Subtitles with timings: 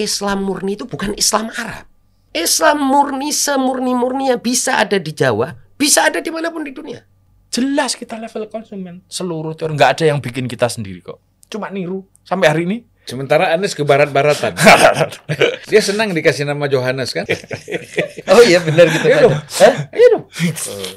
[0.00, 1.86] Islam murni itu bukan Islam Arab.
[2.30, 7.02] Islam murni semurni-murninya bisa ada di Jawa, bisa ada di mana pun di dunia.
[7.50, 9.02] Jelas kita level konsumen.
[9.10, 9.74] Seluruh teori.
[9.74, 11.18] Nggak ada yang bikin kita sendiri kok.
[11.50, 12.06] Cuma niru.
[12.22, 12.78] Sampai hari ini.
[13.02, 14.54] Sementara Anies ke barat-baratan.
[15.70, 17.26] Dia senang dikasih nama Johannes kan?
[18.30, 19.22] Oh iya benar gitu Iya kan.
[19.26, 19.34] dong.
[19.90, 20.24] Iya dong.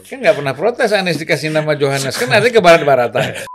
[0.05, 2.13] Kan nggak pernah protes Anies dikasih nama Johannes.
[2.13, 3.49] Kan ada ke barat-baratan.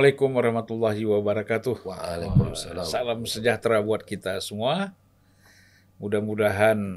[0.00, 1.76] Assalamualaikum warahmatullahi wabarakatuh.
[1.84, 2.88] Waalaikumsalam.
[2.88, 4.96] Salam sejahtera buat kita semua.
[6.00, 6.96] Mudah-mudahan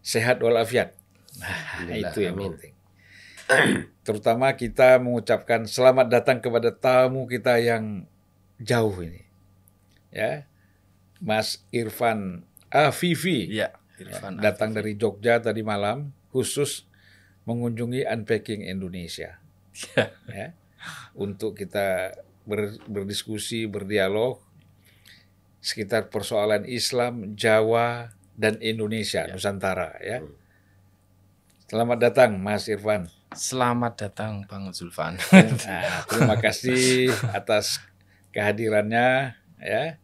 [0.00, 0.96] sehat walafiat.
[1.36, 2.56] Nah, itu yang amin.
[2.56, 2.72] penting.
[4.00, 8.08] Terutama kita mengucapkan selamat datang kepada tamu kita yang
[8.64, 9.20] jauh ini.
[10.08, 10.48] Ya.
[11.20, 13.60] Mas Irfan Afifi.
[13.60, 13.76] Iya.
[14.00, 14.40] Irfan.
[14.40, 16.88] datang dari Jogja tadi malam khusus
[17.44, 19.36] mengunjungi Unpacking Indonesia.
[20.32, 20.56] ya,
[21.14, 22.12] untuk kita
[22.44, 24.40] ber- berdiskusi, berdialog
[25.64, 29.96] sekitar persoalan Islam, Jawa, dan Indonesia, Nusantara.
[30.04, 30.20] Ya.
[31.64, 33.08] Selamat datang, Mas Irfan.
[33.34, 35.16] Selamat datang Bang Zulfan.
[35.66, 35.82] Nah,
[36.12, 37.80] terima kasih atas
[38.30, 39.34] kehadirannya.
[39.58, 39.96] Ya,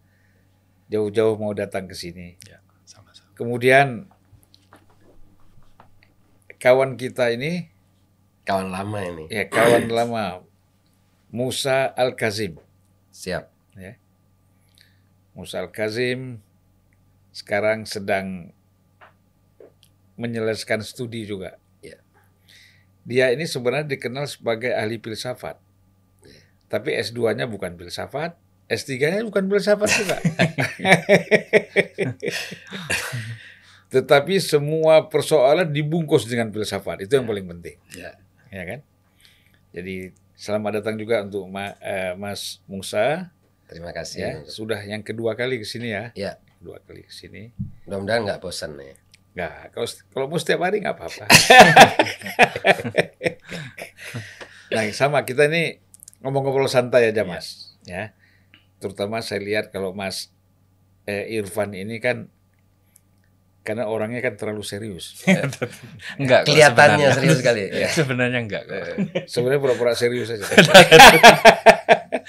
[0.89, 2.41] jauh-jauh mau datang ke sini.
[2.48, 3.31] ya, sama-sama.
[3.37, 4.09] Kemudian
[6.59, 7.69] kawan kita ini,
[8.42, 9.25] Kawan lama ini.
[9.31, 10.42] ya kawan lama
[11.31, 12.59] Musa Al Kazim.
[13.14, 13.47] Siap.
[13.78, 13.95] Ya.
[15.34, 16.42] Musa Al Kazim
[17.31, 18.50] sekarang sedang
[20.19, 21.56] menyelesaikan studi juga.
[21.81, 22.03] Ya.
[23.06, 25.56] Dia ini sebenarnya dikenal sebagai ahli filsafat.
[26.71, 28.38] Tapi S2-nya bukan filsafat,
[28.71, 30.16] S3-nya bukan filsafat juga.
[33.94, 37.03] Tetapi semua persoalan dibungkus dengan filsafat.
[37.03, 37.75] Itu yang paling penting.
[37.99, 38.15] Ya.
[38.55, 38.81] Ya kan?
[39.75, 43.28] Jadi selamat datang juga untuk Ma- eh, Mas Musa.
[43.69, 44.19] Terima kasih.
[44.19, 46.17] Ya, sudah yang kedua kali ke sini ya.
[46.17, 46.33] Ya.
[46.56, 47.53] Kedua kali ke sini.
[47.84, 48.97] Mudah-mudahan nggak bosan ya.
[49.37, 51.25] Nggak, kalau kalau mau setiap hari nggak apa-apa.
[54.75, 55.79] nah, sama kita ini
[56.25, 57.77] ngomong-ngobrol santai aja, Mas.
[57.84, 58.17] Ya.
[58.81, 60.33] Terutama saya lihat kalau Mas
[61.05, 62.33] eh, Irfan ini kan
[63.70, 65.22] karena orangnya kan terlalu serius.
[66.19, 66.42] Enggak.
[66.42, 67.14] kok Kelihatannya sebenarnya.
[67.14, 67.62] serius sekali.
[67.70, 67.88] Ya.
[67.94, 68.82] Sebenarnya enggak kok.
[69.31, 70.42] Sebenarnya pura-pura serius saja.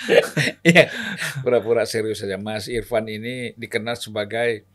[0.61, 0.93] Iya,
[1.41, 2.37] pura-pura serius saja.
[2.37, 4.69] Mas Irfan ini dikenal sebagai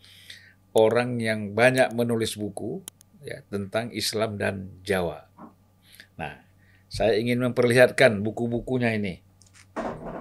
[0.74, 2.82] orang yang banyak menulis buku
[3.22, 5.30] ya tentang Islam dan Jawa.
[6.18, 6.42] Nah,
[6.90, 9.22] saya ingin memperlihatkan buku-bukunya ini.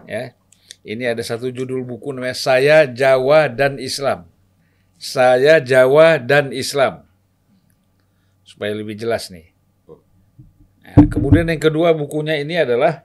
[0.06, 0.38] Ya.
[0.86, 4.30] Ini ada satu judul buku namanya Saya Jawa dan Islam.
[4.96, 7.04] Saya Jawa dan Islam.
[8.46, 9.52] Supaya lebih jelas nih.
[10.86, 13.04] Nah, kemudian yang kedua bukunya ini adalah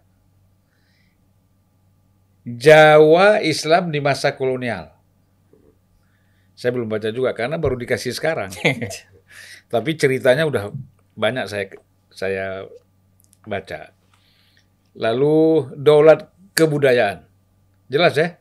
[2.44, 4.92] Jawa Islam di masa kolonial.
[6.56, 8.52] Saya belum baca juga karena baru dikasih sekarang.
[9.72, 10.68] Tapi ceritanya udah
[11.16, 11.66] banyak saya
[12.12, 12.46] saya
[13.48, 13.96] baca.
[14.92, 17.24] Lalu daulat kebudayaan.
[17.88, 18.36] Jelas ya?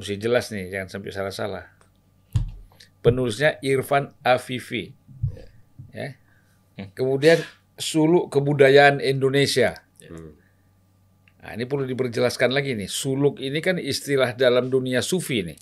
[0.00, 1.64] Mesti jelas nih, jangan sampai salah-salah.
[3.04, 4.96] Penulisnya Irfan Afifi.
[5.92, 6.16] Ya.
[6.96, 7.36] Kemudian
[7.76, 9.76] suluk kebudayaan Indonesia.
[10.00, 10.40] Hmm.
[11.44, 12.88] Nah, ini perlu diperjelaskan lagi nih.
[12.88, 15.60] Suluk ini kan istilah dalam dunia sufi nih.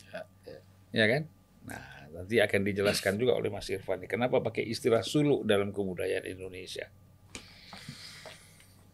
[0.95, 1.27] Ya kan?
[1.67, 1.83] Nah,
[2.15, 4.03] nanti akan dijelaskan juga oleh Mas Irfan.
[4.03, 6.87] nih, Kenapa pakai istilah suluk dalam kebudayaan Indonesia?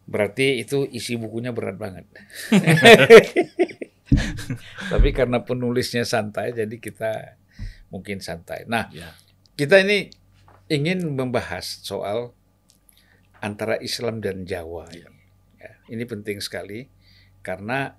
[0.09, 2.09] Berarti itu isi bukunya berat banget.
[4.91, 7.41] Tapi karena penulisnya santai, jadi kita
[7.89, 8.69] mungkin santai.
[8.69, 9.13] Nah, Ya.
[9.57, 10.13] kita ini
[10.69, 12.33] ingin membahas soal
[13.41, 14.89] antara Islam dan Jawa.
[14.93, 15.09] Ini.
[15.61, 16.89] Ya, ini penting sekali
[17.45, 17.97] karena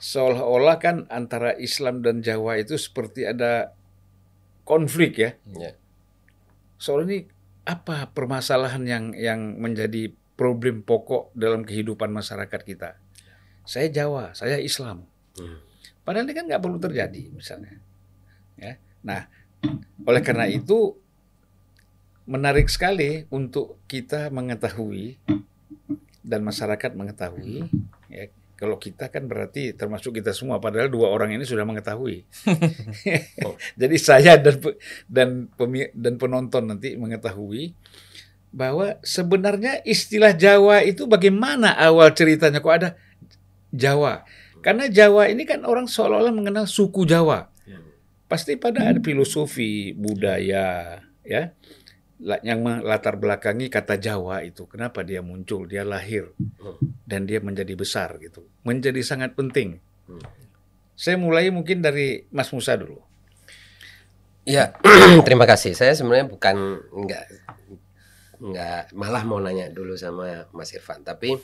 [0.00, 3.76] seolah-olah kan antara Islam dan Jawa itu seperti ada
[4.64, 5.30] konflik ya.
[5.56, 5.76] Ya.
[6.80, 7.28] Soal ini
[7.68, 12.96] apa permasalahan yang yang menjadi problem pokok dalam kehidupan masyarakat kita?
[13.64, 15.06] Saya Jawa, saya Islam.
[15.38, 15.58] Hmm.
[16.02, 17.78] Padahal ini kan nggak perlu terjadi misalnya.
[18.58, 18.76] Ya.
[19.04, 19.28] Nah,
[20.04, 20.96] oleh karena itu
[22.28, 25.18] menarik sekali untuk kita mengetahui
[26.20, 27.66] dan masyarakat mengetahui
[28.06, 28.30] ya
[28.60, 32.28] kalau kita kan berarti termasuk kita semua padahal dua orang ini sudah mengetahui.
[33.80, 34.60] Jadi saya dan
[35.08, 35.28] dan
[35.96, 37.72] dan penonton nanti mengetahui
[38.52, 42.88] bahwa sebenarnya istilah Jawa itu bagaimana awal ceritanya kok ada
[43.70, 44.26] Jawa.
[44.60, 47.48] Karena Jawa ini kan orang seolah-olah mengenal suku Jawa.
[48.30, 51.50] Pasti pada ada filosofi, budaya, ya.
[52.20, 54.68] Yang melatar belakangi kata Jawa itu.
[54.70, 56.30] Kenapa dia muncul, dia lahir
[57.08, 58.46] dan dia menjadi besar gitu.
[58.62, 59.80] Menjadi sangat penting.
[60.06, 60.22] Hmm.
[60.94, 63.00] Saya mulai mungkin dari Mas Musa dulu.
[64.44, 64.76] Ya,
[65.26, 65.72] terima kasih.
[65.72, 67.24] Saya sebenarnya bukan nggak
[68.40, 71.36] nggak malah mau nanya dulu sama Mas Irfan, tapi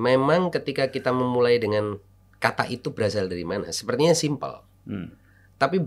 [0.00, 2.00] memang ketika kita memulai dengan
[2.40, 3.68] kata itu berasal dari mana?
[3.68, 4.64] Sepertinya simpel.
[4.88, 5.12] Hmm.
[5.60, 5.84] Tapi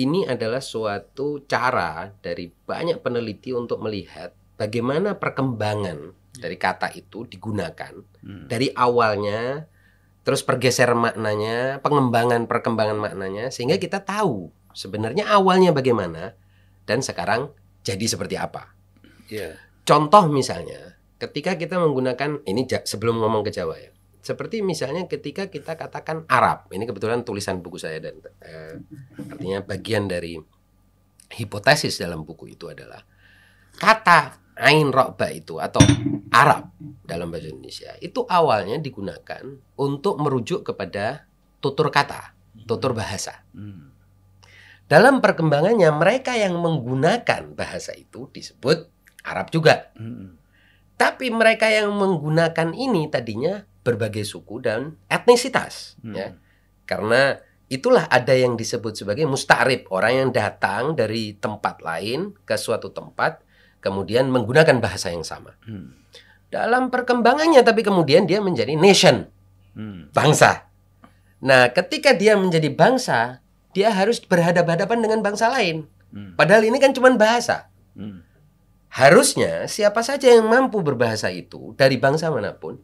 [0.00, 7.92] ini adalah suatu cara dari banyak peneliti untuk melihat bagaimana perkembangan dari kata itu digunakan
[8.24, 8.46] Hmm.
[8.46, 9.66] dari awalnya
[10.22, 16.38] terus pergeseran maknanya, pengembangan perkembangan maknanya sehingga kita tahu sebenarnya awalnya bagaimana
[16.86, 17.50] dan sekarang
[17.82, 18.70] jadi seperti apa.
[19.26, 19.58] Iya.
[19.82, 20.91] Contoh misalnya,
[21.22, 23.94] ketika kita menggunakan ini sebelum ngomong ke Jawa ya.
[24.22, 26.70] Seperti misalnya ketika kita katakan Arab.
[26.70, 28.74] Ini kebetulan tulisan buku saya dan eh,
[29.30, 30.38] artinya bagian dari
[31.32, 33.02] hipotesis dalam buku itu adalah
[33.78, 35.80] kata ain rokba itu atau
[36.28, 36.70] Arab
[37.02, 39.42] dalam bahasa Indonesia itu awalnya digunakan
[39.80, 41.24] untuk merujuk kepada
[41.62, 42.36] tutur kata,
[42.68, 43.42] tutur bahasa.
[44.86, 48.92] Dalam perkembangannya mereka yang menggunakan bahasa itu disebut
[49.24, 49.88] Arab juga.
[49.96, 50.41] Hmm.
[51.02, 56.14] Tapi mereka yang menggunakan ini tadinya berbagai suku dan etnisitas, Hmm.
[56.14, 56.28] ya.
[56.86, 57.34] Karena
[57.66, 63.42] itulah ada yang disebut sebagai musta'rib, orang yang datang dari tempat lain ke suatu tempat
[63.82, 65.58] kemudian menggunakan bahasa yang sama.
[65.66, 65.98] Hmm.
[66.46, 69.26] Dalam perkembangannya tapi kemudian dia menjadi nation,
[69.74, 70.06] Hmm.
[70.14, 70.70] bangsa.
[71.42, 73.42] Nah, ketika dia menjadi bangsa,
[73.74, 75.90] dia harus berhadapan-hadapan dengan bangsa lain.
[76.14, 76.38] Hmm.
[76.38, 77.66] Padahal ini kan cuma bahasa.
[77.98, 78.22] Hmm.
[78.92, 82.76] Harusnya siapa saja yang mampu berbahasa itu dari bangsa mana pun,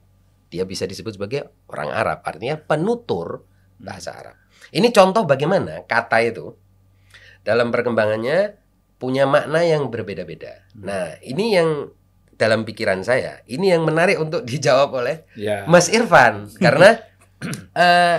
[0.49, 3.44] dia bisa disebut sebagai orang Arab, artinya penutur
[3.76, 4.37] bahasa Arab.
[4.72, 6.56] Ini contoh bagaimana kata itu
[7.44, 8.56] dalam perkembangannya
[8.96, 10.64] punya makna yang berbeda-beda.
[10.81, 11.93] Nah, ini yang
[12.40, 15.69] dalam pikiran saya, ini yang menarik untuk dijawab oleh Ya.
[15.69, 17.04] Mas Irfan karena
[17.84, 18.16] eh,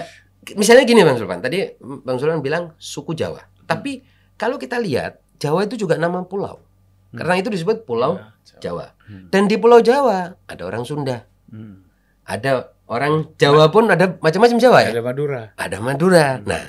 [0.54, 3.44] misalnya gini Bang Sulpan, tadi Bang Sulpan bilang suku Jawa.
[3.66, 4.06] Tapi
[4.38, 6.69] kalau kita lihat Jawa itu juga nama pulau.
[7.10, 8.94] Karena itu disebut Pulau Ya, Jawa.
[9.10, 9.30] Hmm.
[9.34, 11.82] Dan di Pulau Jawa ada orang Sunda, Hmm.
[12.28, 14.92] ada orang Jawa pun ada macam-macam Jawa ya.
[14.94, 15.42] Ada Madura.
[15.58, 16.28] Ada Madura.
[16.46, 16.66] Nah,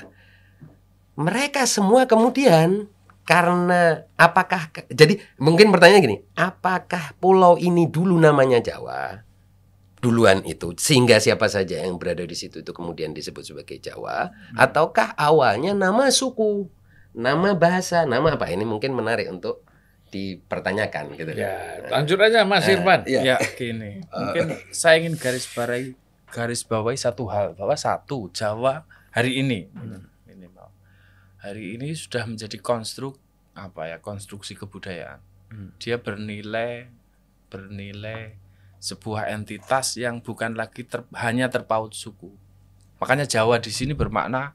[1.17, 2.89] mereka semua kemudian
[3.29, 9.23] karena apakah jadi mungkin pertanyaan gini, apakah pulau ini dulu namanya Jawa?
[10.01, 15.13] Duluan itu sehingga siapa saja yang berada di situ itu kemudian disebut sebagai Jawa ataukah
[15.13, 16.73] awalnya nama suku,
[17.13, 18.49] nama bahasa, nama apa?
[18.49, 19.61] Ini mungkin menarik untuk
[20.11, 21.31] dipertanyakan gitu.
[21.33, 23.01] Ya, lanjut aja Mas Eh, Irfan.
[23.07, 23.21] iya.
[23.23, 24.03] Ya, gini.
[24.07, 25.95] Mungkin saya ingin garis bawahi
[26.31, 29.67] garis bawahi satu hal bahwa satu Jawa hari ini
[30.27, 30.71] ini Pak,
[31.41, 33.19] hari ini sudah menjadi konstruk
[33.55, 35.19] apa ya konstruksi kebudayaan.
[35.51, 35.75] Hmm.
[35.79, 36.87] Dia bernilai
[37.49, 38.39] bernilai
[38.79, 42.31] sebuah entitas yang bukan lagi ter- hanya terpaut suku.
[42.97, 44.55] Makanya Jawa di sini bermakna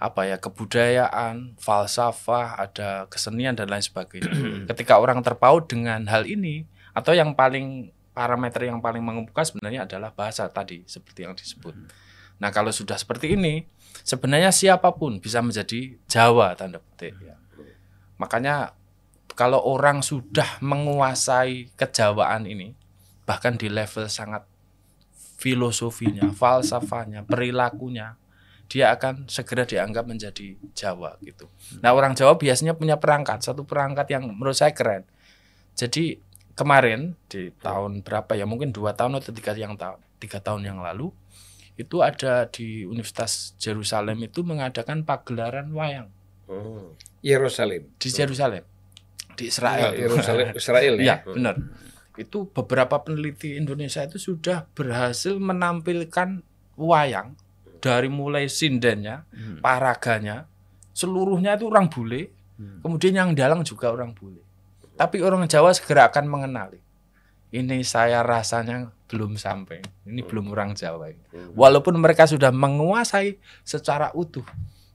[0.00, 4.32] apa ya kebudayaan, falsafah, ada kesenian dan lain sebagainya.
[4.72, 6.64] Ketika orang terpaut dengan hal ini
[6.96, 11.76] atau yang paling parameter yang paling mengemuka sebenarnya adalah bahasa tadi seperti yang disebut.
[12.40, 13.68] Nah kalau sudah seperti ini
[14.00, 17.14] sebenarnya siapa pun bisa menjadi Jawa tanda petik.
[17.20, 17.36] ya.
[18.16, 18.72] Makanya
[19.36, 22.72] kalau orang sudah menguasai kejawaan ini
[23.28, 24.48] bahkan di level sangat
[25.40, 28.19] filosofinya, falsafahnya, perilakunya
[28.70, 31.50] dia akan segera dianggap menjadi Jawa gitu.
[31.82, 35.02] Nah orang Jawa biasanya punya perangkat, satu perangkat yang menurut saya keren.
[35.74, 36.22] Jadi
[36.54, 40.78] kemarin di tahun berapa ya mungkin dua tahun atau tiga yang ta- tiga tahun yang
[40.78, 41.10] lalu
[41.74, 46.08] itu ada di Universitas Jerusalem itu mengadakan pagelaran wayang
[46.46, 46.98] Hmm.
[47.22, 47.86] Yerusalem.
[47.96, 48.66] di Jerusalem
[49.34, 49.94] di Israel.
[49.94, 51.02] Yerusalem Israel ya.
[51.02, 51.56] Iya benar.
[52.14, 56.42] Itu beberapa peneliti Indonesia itu sudah berhasil menampilkan
[56.74, 57.38] wayang
[57.80, 59.58] dari mulai sindennya, Hmm.
[59.58, 60.46] paraganya,
[60.92, 62.30] seluruhnya itu orang bule.
[62.60, 62.84] Hmm.
[62.84, 64.44] Kemudian yang dalang juga orang bule.
[64.94, 66.76] Tapi orang Jawa segera akan mengenali.
[67.50, 69.80] Ini saya rasanya belum sampai.
[70.06, 71.10] Ini belum orang Jawa.
[71.10, 71.24] ini.
[71.32, 71.50] Hmm.
[71.56, 74.44] Walaupun mereka sudah menguasai secara utuh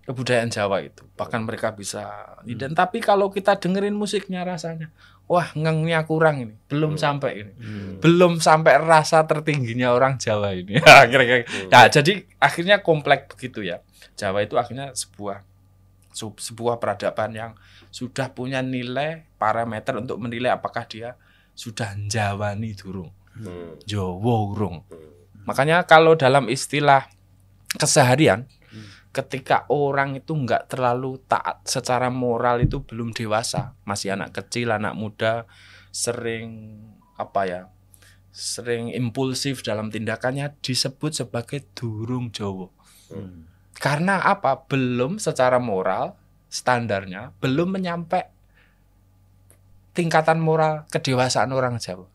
[0.05, 1.01] kebudayaan Jawa itu.
[1.17, 2.05] Bahkan mereka bisa
[2.45, 4.93] dan tapi kalau kita dengerin musiknya rasanya
[5.25, 6.53] wah ngengnya kurang ini.
[6.69, 7.01] Belum Hmm.
[7.01, 7.53] sampai ini.
[7.57, 7.93] Hmm.
[7.97, 10.77] Belum sampai rasa tertingginya orang Jawa ini.
[10.85, 11.41] Ya, kira-kira.
[11.43, 11.69] Hmm.
[11.73, 13.81] Ya, jadi akhirnya kompleks begitu ya.
[14.13, 15.41] Jawa itu akhirnya sebuah
[16.15, 17.51] sebuah peradaban yang
[17.91, 21.19] sudah punya nilai parameter untuk menilai apakah dia
[21.51, 23.75] sudah Jawani durung, Hmm.
[23.83, 24.87] Jawa urung.
[24.87, 25.11] Hmm.
[25.43, 27.07] Makanya kalau dalam istilah
[27.75, 28.47] keseharian,
[29.15, 34.91] ketika orang itu nggak terlalu taat secara moral itu belum dewasa, masih anak kecil, anak
[34.91, 35.47] muda,
[35.95, 36.75] sering
[37.15, 37.61] apa ya,
[38.35, 42.67] sering impulsif dalam tindakannya disebut sebagai durung Jawa.
[43.07, 43.47] Hmm.
[43.79, 44.67] Karena apa?
[44.67, 46.19] Belum secara moral
[46.51, 48.23] standarnya belum menyampai
[49.95, 52.07] tingkatan moral kedewasaan orang Jawa.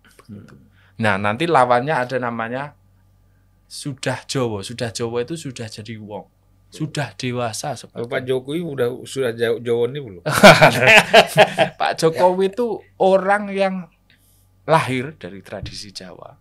[1.00, 2.76] Nah, nanti lawannya ada namanya
[3.68, 4.60] sudah Jawa.
[4.60, 6.39] Sudah Jawa itu sudah jadi wong.
[6.70, 10.22] Sudah dewasa seperti Pak Jokowi udah sudah jauh Jawa ini belum?
[11.80, 13.90] Pak Jokowi itu orang yang
[14.70, 16.38] lahir dari tradisi Jawa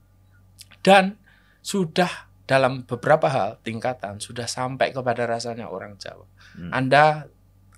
[0.85, 1.17] dan
[1.65, 6.25] sudah dalam beberapa hal tingkatan sudah sampai kepada rasanya orang Jawa.
[6.57, 6.73] Hmm.
[6.73, 7.29] Anda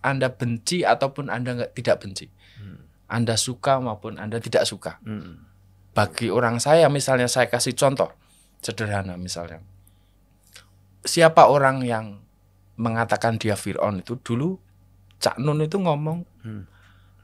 [0.04, 2.28] Anda benci ataupun Anda nggak tidak benci.
[2.60, 2.88] Hmm.
[3.12, 5.00] Anda suka maupun Anda tidak suka.
[5.04, 5.44] Hmm.
[5.92, 8.16] Bagi orang saya misalnya saya kasih contoh
[8.64, 9.60] sederhana misalnya.
[11.04, 12.24] Siapa orang yang
[12.82, 14.58] mengatakan dia Fir'aun itu dulu
[15.22, 16.66] Cak Nun itu ngomong Hmm.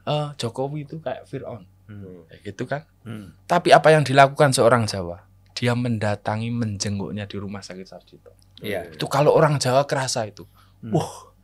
[0.06, 2.22] eh Jokowi itu kayak Fir'aun Hmm.
[2.30, 2.86] kayak gitu kan.
[3.02, 3.34] Hmm.
[3.44, 5.24] Tapi apa yang dilakukan seorang Jawa?
[5.56, 8.30] Dia mendatangi menjenguknya di rumah sakit Sarjito.
[8.62, 8.92] Iya.
[8.94, 10.46] Itu kalau orang Jawa kerasa itu.
[10.84, 10.94] Hmm.
[10.94, 11.34] Wah,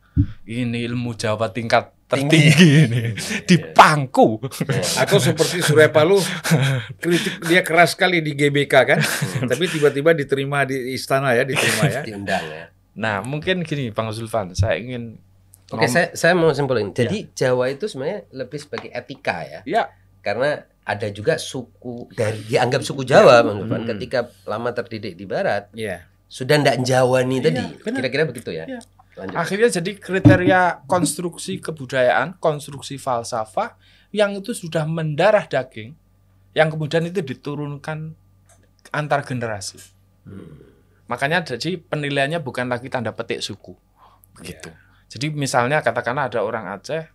[0.47, 3.01] ini ilmu Jawa tingkat tertinggi ini.
[3.43, 4.37] Di pangku.
[4.95, 6.21] Atau seperti Surya Palu
[7.01, 8.99] kritik dia keras sekali di GBK kan,
[9.49, 12.01] tapi tiba-tiba diterima di istana ya, diterima ya.
[12.05, 12.65] Diundang ya.
[12.95, 15.19] Nah, mungkin gini Bang Zulfan, saya ingin
[15.67, 16.93] Oke, saya saya mau simpulin.
[16.93, 19.59] Jadi Jawa itu sebenarnya lebih sebagai etika ya.
[19.65, 19.83] ya
[20.21, 23.89] Karena ada juga suku dari dianggap suku Jawa, Bang Dufan, Hmm.
[23.97, 26.05] ketika lama terdidik di barat, Iya.
[26.25, 27.63] sudah ndak Jawani Iya, tadi.
[27.81, 27.97] benar.
[27.97, 28.65] Kira-kira begitu ya.
[28.65, 28.81] Iya.
[29.15, 29.31] Lanjut.
[29.39, 30.61] akhirnya jadi kriteria
[30.91, 33.79] konstruksi kebudayaan, konstruksi falsafah
[34.11, 35.95] yang itu sudah mendarah daging
[36.51, 38.11] yang kemudian itu diturunkan
[38.91, 39.79] antar generasi.
[40.27, 40.74] Hmm.
[41.05, 43.77] Makanya jadi penilaiannya bukan lagi tanda petik suku.
[44.35, 44.73] Begitu.
[45.09, 47.07] Jadi misalnya katakanlah ada orang Aceh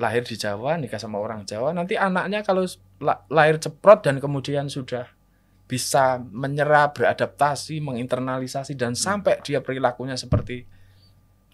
[0.00, 2.64] lahir di Jawa, nikah sama orang Jawa, nanti anaknya kalau
[3.04, 5.04] la- lahir ceprot dan kemudian sudah
[5.68, 10.66] bisa menyerap, beradaptasi, menginternalisasi dan sampai dia perilakunya seperti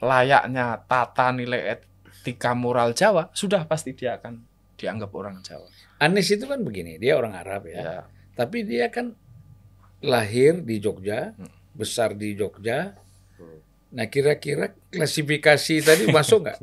[0.00, 4.40] layaknya tata nilai etika moral Jawa, sudah pasti dia akan
[4.76, 5.66] dianggap orang Jawa.
[6.00, 7.76] Anies itu kan begini, dia orang Arab ya.
[7.76, 7.98] Ya.
[8.36, 9.16] Tapi dia kan
[10.06, 11.50] lahir di Jogja, Hmm.
[11.72, 12.94] besar di Jogja.
[13.36, 13.58] Hmm.
[13.92, 16.58] Nah kira-kira klasifikasi tadi masuk nggak?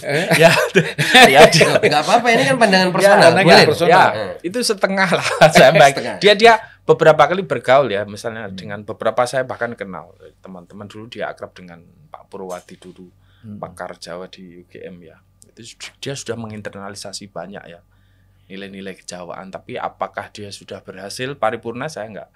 [0.00, 0.48] Eh, ya,
[1.28, 1.40] ya,
[1.82, 3.20] Nggak apa-apa, ini kan pandangan personal.
[3.22, 3.66] pandangan Boleh.
[3.68, 4.08] personal.
[4.08, 5.94] Ya, itu setengah lah saya baik.
[5.94, 6.16] Setengah.
[6.18, 11.28] Dia dia beberapa kali bergaul ya, misalnya dengan beberapa saya bahkan kenal teman-teman dulu dia
[11.28, 13.06] akrab dengan Pak Purwati dulu,
[13.42, 13.58] Hmm.
[13.58, 15.20] pakar Jawa di UGM ya.
[15.44, 15.60] Itu
[15.98, 17.80] dia sudah menginternalisasi banyak ya
[18.52, 19.48] nilai-nilai kejawaan.
[19.48, 22.30] Tapi apakah dia sudah berhasil paripurna saya enggak.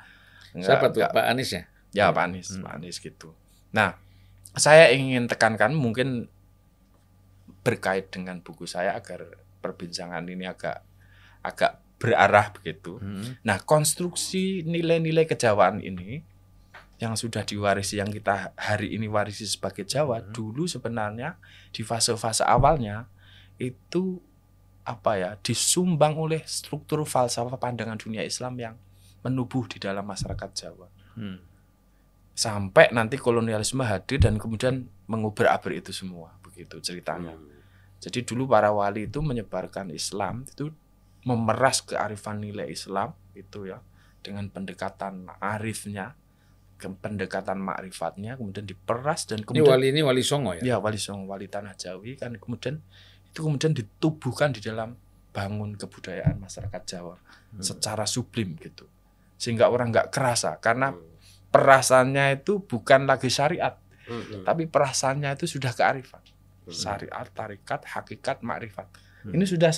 [0.57, 1.63] Siapa tuh Pak Anies ya?
[1.93, 2.65] Ya Pak Anies, Hmm.
[2.65, 3.37] Pak Anies gitu.
[3.77, 4.01] Nah,
[4.57, 6.33] saya ingin tekankan mungkin
[7.61, 9.27] berkait dengan buku saya agar
[9.61, 10.81] perbincangan ini agak
[11.43, 13.01] agak berarah begitu.
[13.01, 13.37] Hmm.
[13.43, 16.23] Nah, konstruksi nilai-nilai kejawaan ini
[16.97, 20.33] yang sudah diwarisi yang kita hari ini warisi sebagai Jawa Hmm.
[20.33, 21.37] dulu sebenarnya
[21.69, 23.05] di fase-fase awalnya
[23.61, 24.21] itu
[24.87, 28.75] apa ya disumbang oleh struktur falsafah pandangan dunia Islam yang
[29.27, 31.41] menubuh di dalam masyarakat Jawa Hmm.
[32.37, 37.33] sampai nanti kolonialisme hadir dan kemudian mengubur-abur itu semua begitu ceritanya.
[37.97, 40.69] Jadi dulu para wali itu menyebarkan Islam itu
[41.25, 43.81] memeras kearifan nilai Islam itu ya
[44.21, 46.13] dengan pendekatan arifnya,
[46.77, 50.61] ke pendekatan makrifatnya kemudian diperas dan Ini kemudian wali ini wali Songo ya?
[50.61, 52.85] ya wali Songo wali tanah Jawi kan kemudian
[53.37, 54.97] itu kemudian ditubuhkan di dalam
[55.29, 57.21] bangun kebudayaan masyarakat Jawa
[57.53, 57.61] Hmm.
[57.61, 58.89] secara sublim gitu
[59.37, 61.05] sehingga orang nggak kerasa karena Hmm.
[61.53, 63.77] perasaannya itu bukan lagi syariat
[64.09, 64.41] Hmm.
[64.49, 66.73] tapi perasaannya itu sudah kearifan Hmm.
[66.73, 68.89] syariat tarikat hakikat makrifat
[69.29, 69.37] Hmm.
[69.37, 69.69] ini sudah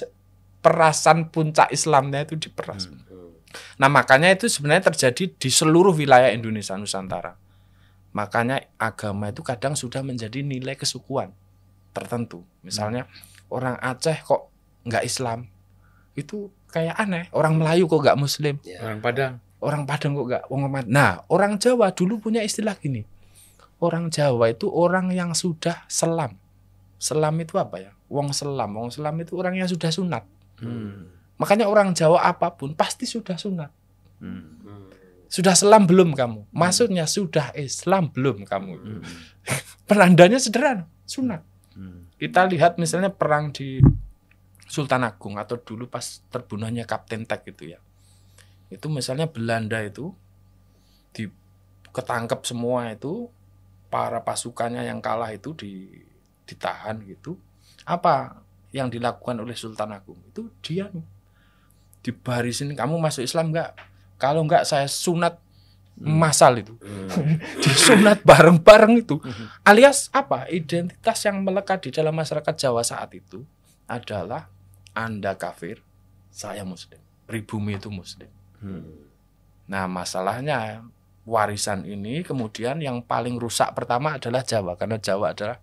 [0.59, 3.03] perasan puncak Islamnya itu diperas Hmm.
[3.11, 3.35] Hmm.
[3.83, 7.35] nah makanya itu sebenarnya terjadi di seluruh wilayah Indonesia Nusantara
[8.15, 11.35] makanya agama itu kadang sudah menjadi nilai kesukuan
[11.93, 13.11] tertentu misalnya
[13.49, 14.49] orang Aceh kok
[14.85, 15.49] nggak Islam
[16.17, 18.85] itu kayak aneh orang Melayu kok nggak Muslim Ya.
[18.85, 19.35] Orang Padang.
[19.59, 23.03] orang Padang kok nggak wong Nah, orang Jawa dulu punya istilah gini.
[23.79, 26.35] orang Jawa itu orang yang sudah selam.
[26.99, 27.91] Selam itu apa ya?
[28.11, 28.75] Wong selam.
[28.75, 30.27] Wong selam itu orang yang sudah sunat.
[30.59, 31.07] Hmm.
[31.39, 33.71] Makanya orang Jawa apa pun pasti sudah sunat.
[34.19, 34.59] Hmm.
[34.67, 34.91] Hmm.
[35.31, 36.51] Sudah selam belum kamu?
[36.51, 38.73] Maksudnya sudah Islam belum kamu?
[38.83, 39.03] Hmm.
[39.89, 41.47] Penandanya sederhana, sunat.
[42.19, 43.79] Kita lihat misalnya perang di
[44.69, 47.81] Sultan Agung atau dulu pas terbunuhnya Kapten Tek gitu ya.
[48.69, 50.13] Itu misalnya Belanda itu
[51.15, 51.25] di
[51.95, 53.33] ketangkep semua itu
[53.89, 55.89] para pasukannya yang kalah itu di
[56.45, 57.41] ditahan gitu.
[57.89, 58.45] Apa
[58.77, 60.21] yang dilakukan oleh Sultan Agung?
[60.29, 60.93] Itu dia
[62.05, 63.73] dibarisin kamu masuk Islam enggak?
[64.21, 65.41] Kalau enggak saya sunat
[65.99, 66.75] masal itu.
[66.79, 67.39] Hmm.
[67.65, 69.19] Disunat bareng-bareng itu.
[69.67, 70.47] Alias apa?
[70.47, 73.43] Identitas yang melekat di dalam masyarakat Jawa saat itu
[73.91, 74.51] adalah
[74.95, 75.83] Anda kafir,
[76.31, 76.99] saya muslim.
[77.27, 78.31] Pribumi itu muslim.
[78.63, 79.07] Hmm.
[79.69, 80.87] Nah, masalahnya
[81.29, 85.61] warisan ini kemudian yang paling rusak pertama adalah Jawa karena Jawa adalah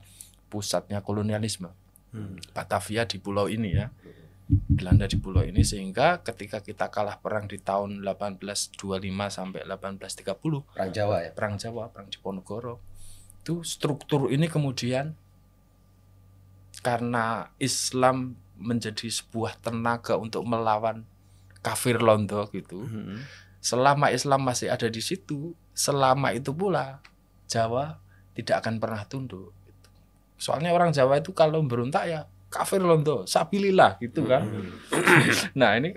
[0.51, 1.73] pusatnya kolonialisme.
[2.13, 2.37] Hmm.
[2.53, 3.89] Batavia di pulau ini ya.
[4.45, 8.77] Belanda di pulau ini sehingga ketika kita kalah perang di tahun 1825
[9.09, 11.31] sampai 1830 Perang Jawa ya.
[11.33, 12.77] perang Jawa, perang Diponegoro.
[13.41, 15.17] Itu struktur ini kemudian
[16.85, 21.09] karena Islam menjadi sebuah tenaga untuk melawan
[21.65, 22.85] kafir londo gitu.
[22.85, 23.25] Hmm.
[23.57, 27.01] Selama Islam masih ada di situ, selama itu pula
[27.49, 27.97] Jawa
[28.37, 29.49] tidak akan pernah tunduk.
[29.65, 29.89] gitu.
[30.37, 34.47] Soalnya orang Jawa itu kalau berontak ya kafir londo, sabilillah gitu kan.
[35.59, 35.91] Nah ini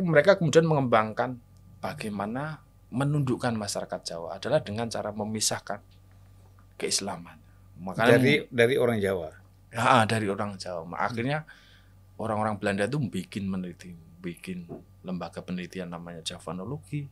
[0.00, 1.36] mereka kemudian mengembangkan
[1.84, 5.84] bagaimana menundukkan masyarakat Jawa adalah dengan cara memisahkan
[6.80, 7.36] keislaman.
[7.80, 9.28] Makanya Dari dari orang Jawa.
[9.68, 10.88] ya, dari orang Jawa.
[10.96, 11.44] Akhirnya
[12.16, 13.92] orang-orang Belanda itu bikin meneliti,
[14.24, 14.68] bikin
[15.04, 17.08] lembaga penelitian namanya Javanologi,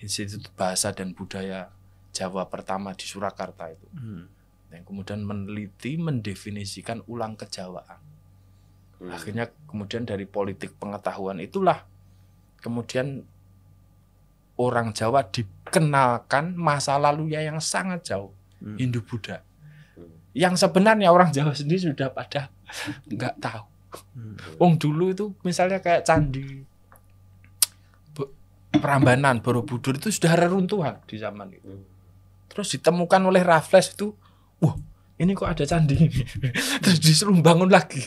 [0.00, 1.68] Institut Bahasa dan Budaya
[2.12, 3.88] Jawa pertama di Surakarta itu.
[3.92, 4.28] Hmm.
[4.70, 8.09] Yang kemudian meneliti, mendefinisikan ulang kejawaan.
[9.00, 9.10] Hmm.
[9.10, 11.88] Akhirnya kemudian dari politik pengetahuan itulah
[12.60, 13.24] kemudian
[14.60, 18.76] orang Jawa dikenalkan masa lalunya yang sangat jauh Hmm.
[18.76, 19.40] Hindu Buddha.
[19.96, 20.12] Hmm.
[20.36, 22.52] Yang sebenarnya orang Jawa sendiri sudah pada
[23.10, 23.64] nggak tahu.
[24.14, 24.36] Hmm.
[24.60, 26.68] Wong dulu itu misalnya kayak candi
[28.70, 31.66] Prambanan, Borobudur itu sudah reruntuhan di zaman itu.
[31.66, 31.82] Hmm.
[32.46, 34.14] Terus ditemukan oleh Raffles itu,
[34.62, 34.78] wah
[35.18, 36.22] ini kok ada candi ini.
[36.86, 37.98] Terus disuruh bangun lagi.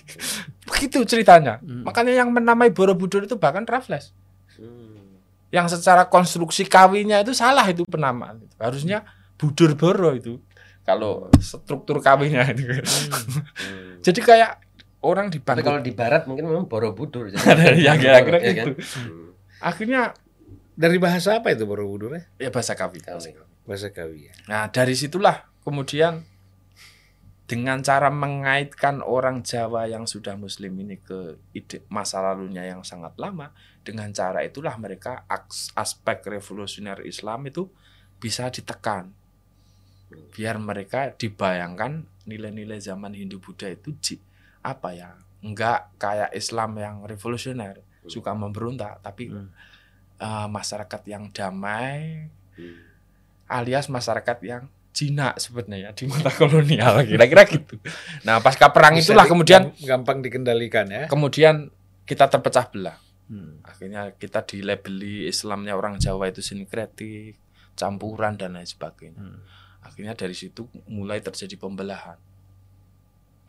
[0.70, 1.60] Begitu ceritanya.
[1.60, 1.84] Hmm.
[1.84, 4.16] Makanya yang menamai Borobudur itu bahkan Raffles.
[4.56, 5.20] Hmm.
[5.54, 8.42] Yang secara konstruksi kawinya itu salah itu penamaan.
[8.58, 9.04] Harusnya
[9.38, 10.40] Budur Boro itu.
[10.84, 12.64] Kalau struktur kawinya itu.
[12.70, 14.00] Hmm.
[14.06, 14.60] Jadi kayak
[15.04, 15.64] orang Tapi dibangun.
[15.68, 17.28] kalau di barat mungkin memang Borobudur.
[17.86, 18.72] ya kira-kira Ya gitu.
[18.80, 19.36] Hmm.
[19.60, 20.16] Akhirnya
[20.74, 22.26] Dari bahasa apa itu Borobudur ya?
[22.42, 22.98] ya bahasa kawi.
[23.06, 23.38] Kawi.
[23.64, 24.34] Bahasa Kawi ya.
[24.50, 26.26] Nah, dari situlah kemudian
[27.54, 33.14] dengan cara mengaitkan orang Jawa yang sudah muslim ini ke ide masa lalunya yang sangat
[33.22, 33.54] lama,
[33.86, 35.22] dengan cara itulah mereka
[35.78, 37.70] aspek revolusioner Islam itu
[38.18, 39.14] bisa ditekan.
[40.34, 43.94] Biar mereka dibayangkan nilai-nilai zaman Hindu Buddha itu
[44.66, 45.14] apa ya?
[45.46, 49.54] Enggak kayak Islam yang revolusioner, suka memberontak, tapi Hmm.
[50.18, 52.82] eh, masyarakat yang damai, Hmm.
[53.46, 57.82] alias masyarakat yang jinak sebenarnya di mata kolonial kira-kira gitu.
[58.24, 61.04] Nah pasca perang Bisa itulah di- kemudian gampang dikendalikan ya.
[61.10, 61.74] kemudian
[62.06, 62.98] kita terpecah belah.
[63.28, 63.58] Hmm.
[63.66, 67.40] Akhirnya kita dilabeli Islamnya orang Jawa itu sinkretik,
[67.74, 69.18] campuran dan lain sebagainya.
[69.18, 69.42] Hmm.
[69.82, 72.16] Akhirnya dari situ mulai terjadi pembelahan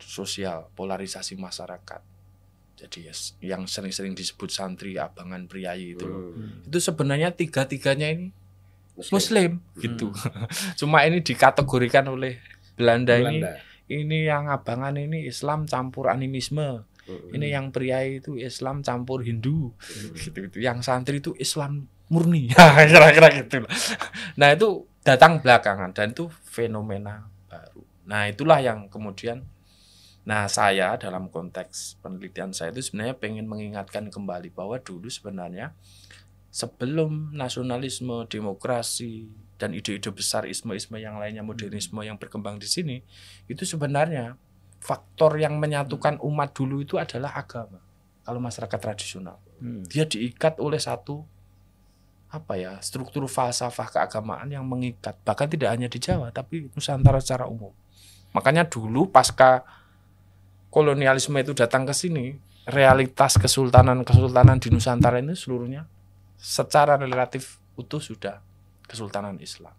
[0.01, 2.01] sosial, polarisasi masyarakat.
[2.75, 6.03] Jadi yes, yang sering-sering disebut santri, abangan, priayi itu.
[6.03, 6.65] Hmm.
[6.67, 8.35] itu sebenarnya tiga-tiganya ini
[8.95, 9.13] Muslim.
[9.13, 10.07] Muslim gitu.
[10.79, 12.39] Cuma ini dikategorikan oleh
[12.75, 13.51] Belanda, ini Belanda.
[13.91, 16.83] ini yang abangan ini Islam campur animisme.
[17.05, 17.29] Hmm.
[17.37, 19.75] Ini yang priai itu Islam campur Hindu.
[19.75, 20.15] Hmm.
[20.25, 20.57] Gitu gitu.
[20.57, 22.49] Yang santri itu Islam murni.
[22.89, 23.61] Kira-kira gitu.
[24.41, 27.85] Nah, itu datang belakangan dan itu fenomena baru.
[28.09, 29.45] Nah, itulah yang kemudian
[30.25, 35.77] Nah, saya dalam konteks penelitian saya itu sebenarnya pengen mengingatkan kembali bahwa dulu sebenarnya
[36.55, 39.27] sebelum nasionalisme, demokrasi,
[39.59, 43.03] dan ide-ide besar isme-isme yang lainnya, modernisme yang berkembang di sini,
[43.51, 44.39] itu sebenarnya
[44.79, 47.83] faktor yang menyatukan umat dulu itu adalah agama.
[48.23, 49.87] Kalau masyarakat tradisional, Hmm.
[49.87, 51.23] dia diikat oleh satu
[52.27, 57.47] apa ya struktur falsafah keagamaan yang mengikat bahkan tidak hanya di Jawa tapi Nusantara secara
[57.47, 57.71] umum
[58.35, 59.63] makanya dulu pasca
[60.67, 62.35] kolonialisme itu datang ke sini
[62.67, 65.87] realitas kesultanan kesultanan di Nusantara ini seluruhnya
[66.37, 68.39] secara relatif utuh sudah
[68.85, 69.73] kesultanan Islam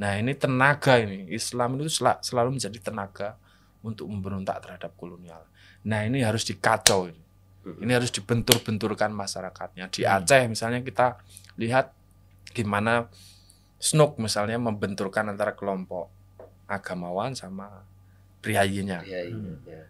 [0.00, 3.36] Nah ini tenaga ini Islam itu sel- selalu menjadi tenaga
[3.84, 5.44] untuk memberontak terhadap kolonial.
[5.84, 7.22] Nah ini harus dikacau ini.
[7.62, 9.86] Ini harus dibentur-benturkan masyarakatnya.
[9.92, 11.20] Di Aceh misalnya kita
[11.60, 11.92] lihat
[12.50, 13.06] gimana
[13.82, 16.06] Snook misalnya membenturkan antara kelompok
[16.70, 17.82] agamawan sama
[18.38, 19.02] priayinya.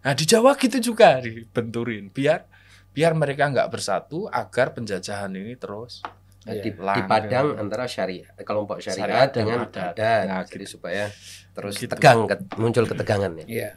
[0.01, 2.45] Nah di Jawa gitu juga dibenturin biar
[2.93, 5.99] biar mereka nggak bersatu agar penjajahan ini terus
[6.43, 6.59] Iya.
[6.59, 6.97] di, Langgeng.
[6.99, 9.95] dipadang antara syariat kelompok Syariat dan dengan adat.
[9.95, 11.03] adat, Nah, jadi supaya
[11.49, 11.87] terus Gitu.
[11.89, 13.45] tegang ke- muncul ketegangan ya.
[13.47, 13.71] Iya.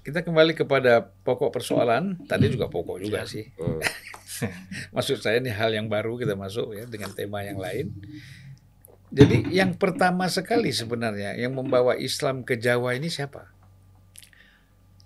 [0.00, 2.22] Kita kembali kepada pokok persoalan.
[2.24, 3.50] Tadi juga pokok juga sih.
[3.58, 3.82] Hmm.
[4.94, 7.90] Maksud saya ini hal yang baru kita masuk ya dengan tema yang lain.
[9.10, 13.50] Jadi yang pertama sekali sebenarnya yang membawa Islam ke Jawa ini siapa?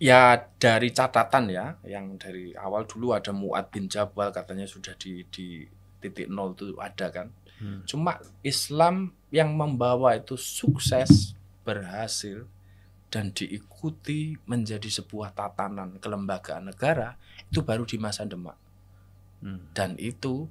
[0.01, 5.29] Ya dari catatan ya, yang dari awal dulu ada Muad bin Jabal katanya sudah di
[5.29, 5.69] di
[6.01, 7.29] titik nol itu ada kan.
[7.61, 7.85] Hmm.
[7.85, 12.49] Cuma Islam yang membawa itu sukses, berhasil
[13.13, 17.21] dan diikuti menjadi sebuah tatanan kelembagaan negara
[17.53, 18.57] itu baru di masa Demak.
[19.45, 19.69] Hmm.
[19.77, 20.49] Dan itu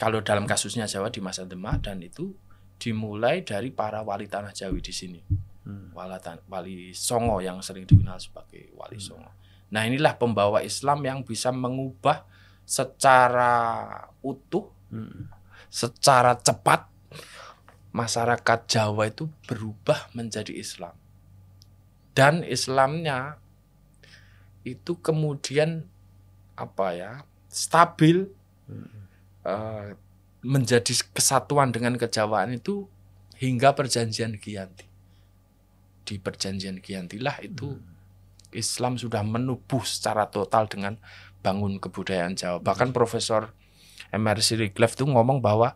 [0.00, 2.32] kalau dalam kasusnya Jawa di masa Demak dan itu
[2.80, 5.20] dimulai dari para wali tanah Jawi di sini.
[5.66, 5.90] Hmm.
[5.90, 9.34] Wala Tan- Wali Songo yang sering dikenal sebagai Wali Songo.
[9.74, 12.22] Nah inilah pembawa Islam yang bisa mengubah
[12.62, 13.90] secara
[14.22, 15.26] utuh, Hmm.
[15.66, 16.86] secara cepat
[17.90, 20.94] masyarakat Jawa itu berubah menjadi Islam.
[22.14, 23.42] Dan Islamnya
[24.62, 25.82] itu kemudian
[26.54, 27.12] apa ya
[27.50, 28.30] stabil
[29.46, 29.88] eh,
[30.46, 32.86] menjadi kesatuan dengan kejawaan itu
[33.38, 34.86] hingga perjanjian Giyanti.
[36.06, 37.74] Di perjanjian Giyantilah itu
[38.54, 40.94] Islam sudah menubuh secara total dengan
[41.42, 42.62] bangun kebudayaan Jawa.
[42.62, 43.50] Bahkan Profesor
[44.14, 45.74] MRC Riglef itu ngomong bahwa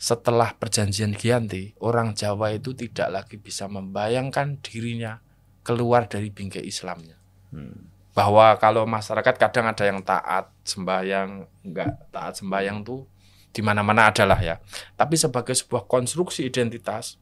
[0.00, 5.20] setelah perjanjian Giyanti, orang Jawa itu tidak lagi bisa membayangkan dirinya
[5.60, 7.20] keluar dari bingkai Islamnya.
[7.52, 7.92] Hmm.
[8.16, 13.04] Bahwa kalau masyarakat kadang ada yang taat sembahyang, enggak taat sembahyang tuh
[13.52, 14.56] di mana-mana adalah ya.
[14.96, 17.20] Tapi sebagai sebuah konstruksi identitas,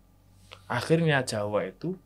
[0.71, 1.99] akhirnya Jawa itu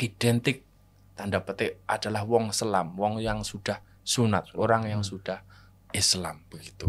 [0.00, 0.64] identik
[1.12, 5.44] tanda petik adalah wong selam, wong yang sudah sunat, orang yang sudah
[5.92, 6.88] Islam begitu.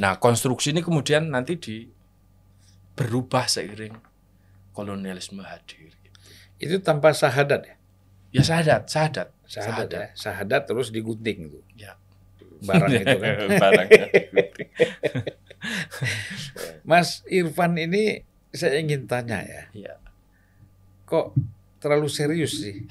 [0.00, 1.86] Nah, konstruksi ini kemudian nanti di
[2.98, 3.94] berubah seiring
[4.74, 5.94] kolonialisme hadir.
[6.58, 7.76] Itu tanpa sahadat ya?
[8.34, 10.06] Ya sahadat, sahadat, Sahadat, ya.
[10.16, 11.64] Sahadat terus digunting tuh.
[11.78, 11.94] Ya.
[12.64, 13.34] Barang itu kan.
[16.88, 19.62] Mas Irfan ini saya ingin tanya ya.
[19.70, 19.94] Iya.
[21.04, 21.36] Kok
[21.84, 22.88] terlalu serius sih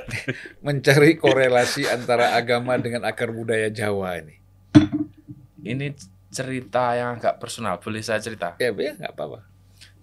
[0.66, 4.40] mencari korelasi antara agama dengan akar budaya Jawa ini?
[5.60, 5.92] Ini
[6.32, 8.56] cerita yang agak personal, boleh saya cerita?
[8.56, 9.44] Ya, ya nggak apa-apa.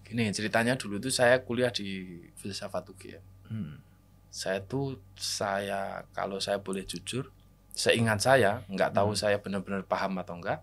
[0.05, 3.23] Gini, ceritanya dulu tuh saya kuliah di filsafat UGM.
[3.49, 3.81] Hmm.
[4.29, 7.33] Saya tuh saya kalau saya boleh jujur,
[7.73, 10.61] seingat saya, nggak tahu saya benar-benar paham atau enggak,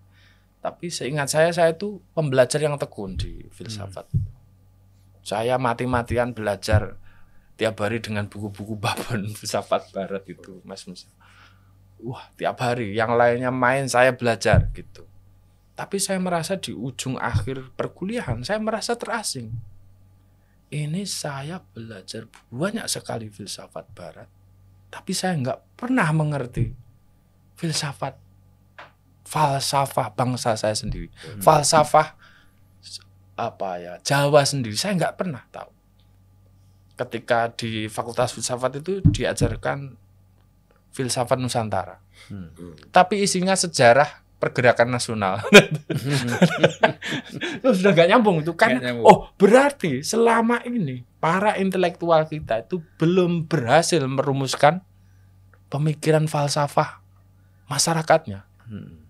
[0.63, 4.07] tapi seingat saya saya tuh pembelajar yang tekun di filsafat.
[5.27, 7.03] Saya mati-matian belajar
[7.55, 11.07] tiap hari dengan buku-buku babon filsafat barat itu, Mas Musa.
[12.05, 12.93] Wah, tiap hari.
[12.93, 15.07] Yang lainnya main, saya belajar gitu.
[15.75, 19.51] Tapi saya merasa di ujung akhir perkuliahan, saya merasa terasing.
[20.71, 24.31] Ini saya belajar banyak sekali filsafat barat,
[24.91, 26.75] tapi saya nggak pernah mengerti
[27.59, 28.19] filsafat
[29.27, 31.11] falsafah bangsa saya sendiri,
[31.43, 32.19] falsafah
[33.35, 35.74] apa ya Jawa sendiri saya nggak pernah tahu.
[36.95, 39.99] Ketika di Fakultas Filsafat itu diajarkan
[40.95, 41.99] filsafat Nusantara,
[42.31, 42.55] Hmm.
[42.95, 45.43] tapi isinya sejarah pergerakan nasional.
[47.59, 48.79] itu sudah gak nyambung itu kan.
[48.79, 49.05] Nggak nyambung.
[49.05, 54.81] Oh berarti selama ini para intelektual kita itu belum berhasil merumuskan
[55.67, 57.03] pemikiran falsafah
[57.67, 58.47] masyarakatnya.
[58.71, 59.03] Hmm.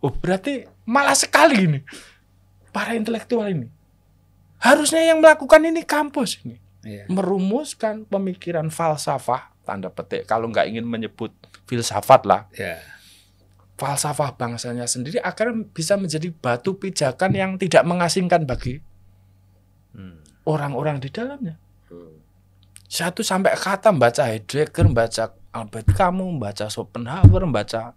[0.00, 1.80] Oh berarti malah sekali ini
[2.72, 3.68] para intelektual ini.
[4.56, 7.04] Harusnya yang melakukan ini kampus ini Iya.
[7.08, 11.32] merumuskan pemikiran falsafah tanda petik kalau nggak ingin menyebut
[11.64, 12.76] filsafat lah Ya.
[13.74, 18.84] falsafah bangsanya sendiri akan bisa menjadi batu pijakan yang tidak mengasingkan bagi
[19.94, 20.18] Hmm.
[20.42, 21.54] orang-orang di dalamnya.
[21.86, 22.18] Hmm.
[22.84, 27.94] Satu sampai kata membaca Heidegger, membaca Albert Camus, membaca Schopenhauer, membaca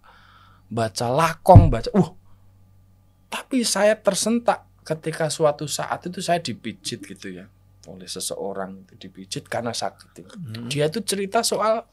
[0.70, 2.10] baca Lakong, baca uh.
[3.26, 7.50] Tapi saya tersentak ketika suatu saat itu saya dipijit gitu ya
[7.88, 10.08] oleh seseorang itu dipijit karena sakit.
[10.12, 10.34] itu.
[10.36, 10.68] Hmm.
[10.68, 11.88] Dia itu cerita soal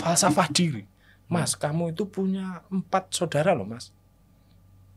[0.00, 0.84] falsafah diri.
[1.30, 3.94] Mas, kamu itu punya empat saudara loh, Mas.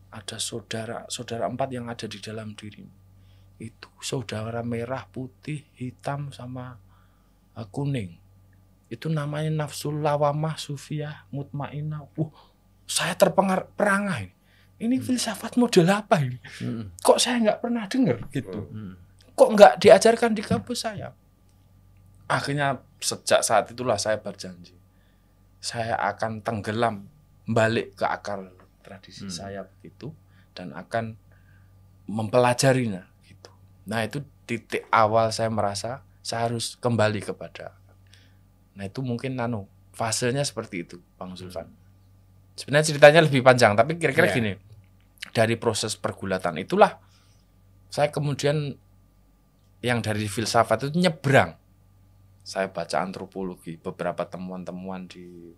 [0.10, 3.02] Ada saudara, saudara empat yang ada di dalam dirimu.
[3.62, 6.76] itu saudara merah, putih, hitam sama
[7.56, 8.18] uh, kuning.
[8.90, 12.12] Itu namanya nafsul lawamah sufiyah mutmainah.
[12.18, 12.34] Wah,
[12.90, 14.36] saya terpengaruh perangah ini.
[14.84, 16.38] Ini filsafat model apa ini?
[16.60, 16.92] Hmm.
[17.00, 18.68] Kok saya nggak pernah dengar gitu?
[18.68, 19.00] Hmm.
[19.34, 21.12] Kok nggak diajarkan di kampus saya?
[22.30, 24.78] Akhirnya sejak saat itulah saya berjanji.
[25.60, 27.08] Saya akan tenggelam
[27.44, 28.52] balik ke akar
[28.84, 29.32] tradisi Hmm.
[29.34, 30.12] saya begitu
[30.56, 31.16] dan akan
[32.06, 33.52] mempelajarinya gitu.
[33.88, 37.76] Nah, itu titik awal saya merasa saya harus kembali kepada.
[38.76, 41.68] Nah, itu mungkin nano fasenya seperti itu, Bang Zulfan.
[42.54, 44.36] Sebenarnya ceritanya lebih panjang, tapi kira-kira Iya.
[44.36, 44.52] gini.
[45.32, 47.00] Dari proses pergulatan itulah
[47.88, 48.76] saya kemudian
[49.84, 51.60] yang dari filsafat itu nyebrang.
[52.44, 55.52] Saya baca antropologi, beberapa temuan-temuan di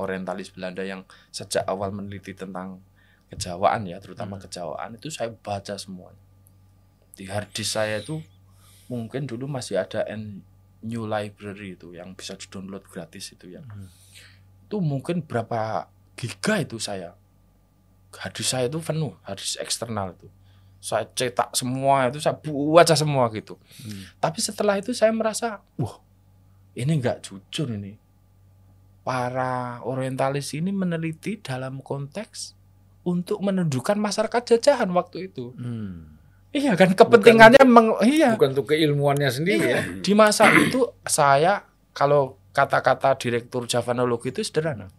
[0.00, 2.80] orientalis Belanda yang sejak awal meneliti tentang
[3.28, 4.44] kejawaan ya, terutama Hmm.
[4.48, 6.20] kejawaan itu saya baca semuanya.
[7.12, 8.24] Di hard disk saya itu
[8.88, 10.40] mungkin dulu masih ada N
[10.82, 13.60] New Library itu yang bisa di-download gratis itu ya.
[13.60, 13.88] Hmm.
[14.68, 17.16] Itu mungkin berapa giga itu saya.
[18.12, 20.28] Hard disk saya itu penuh, hard disk eksternal itu.
[20.82, 23.54] Saya cetak semua itu saya baca semua gitu.
[23.86, 24.02] Hmm.
[24.18, 26.02] Tapi setelah itu saya merasa, wah,
[26.74, 27.94] ini nggak jujur ini.
[29.06, 32.58] Para orientalis ini meneliti dalam konteks
[33.06, 35.54] untuk menunjukkan masyarakat jajahan waktu itu.
[35.54, 36.18] Hmm.
[36.52, 38.36] Iya kan kepentingannya meng, iya.
[38.36, 39.80] Bukan untuk keilmuannya sendiri ya.
[40.04, 41.64] Di masa itu saya
[41.96, 44.92] kalau kata-kata direktur Javanologi itu sederhana.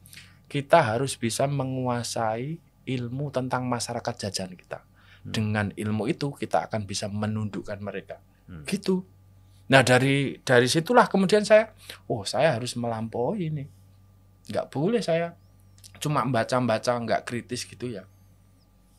[0.50, 2.58] Kita harus bisa menguasai
[2.90, 4.82] ilmu tentang masyarakat jajahan kita.
[5.24, 5.32] Hmm.
[5.32, 8.20] Dengan ilmu itu kita akan bisa menundukkan mereka.
[8.48, 8.68] Hmm.
[8.68, 9.04] Gitu.
[9.72, 11.72] Nah, dari dari situlah kemudian saya
[12.12, 13.64] oh, saya harus melampaui ini.
[14.52, 15.34] Nggak boleh saya
[16.04, 18.04] cuma baca-baca nggak kritis gitu ya.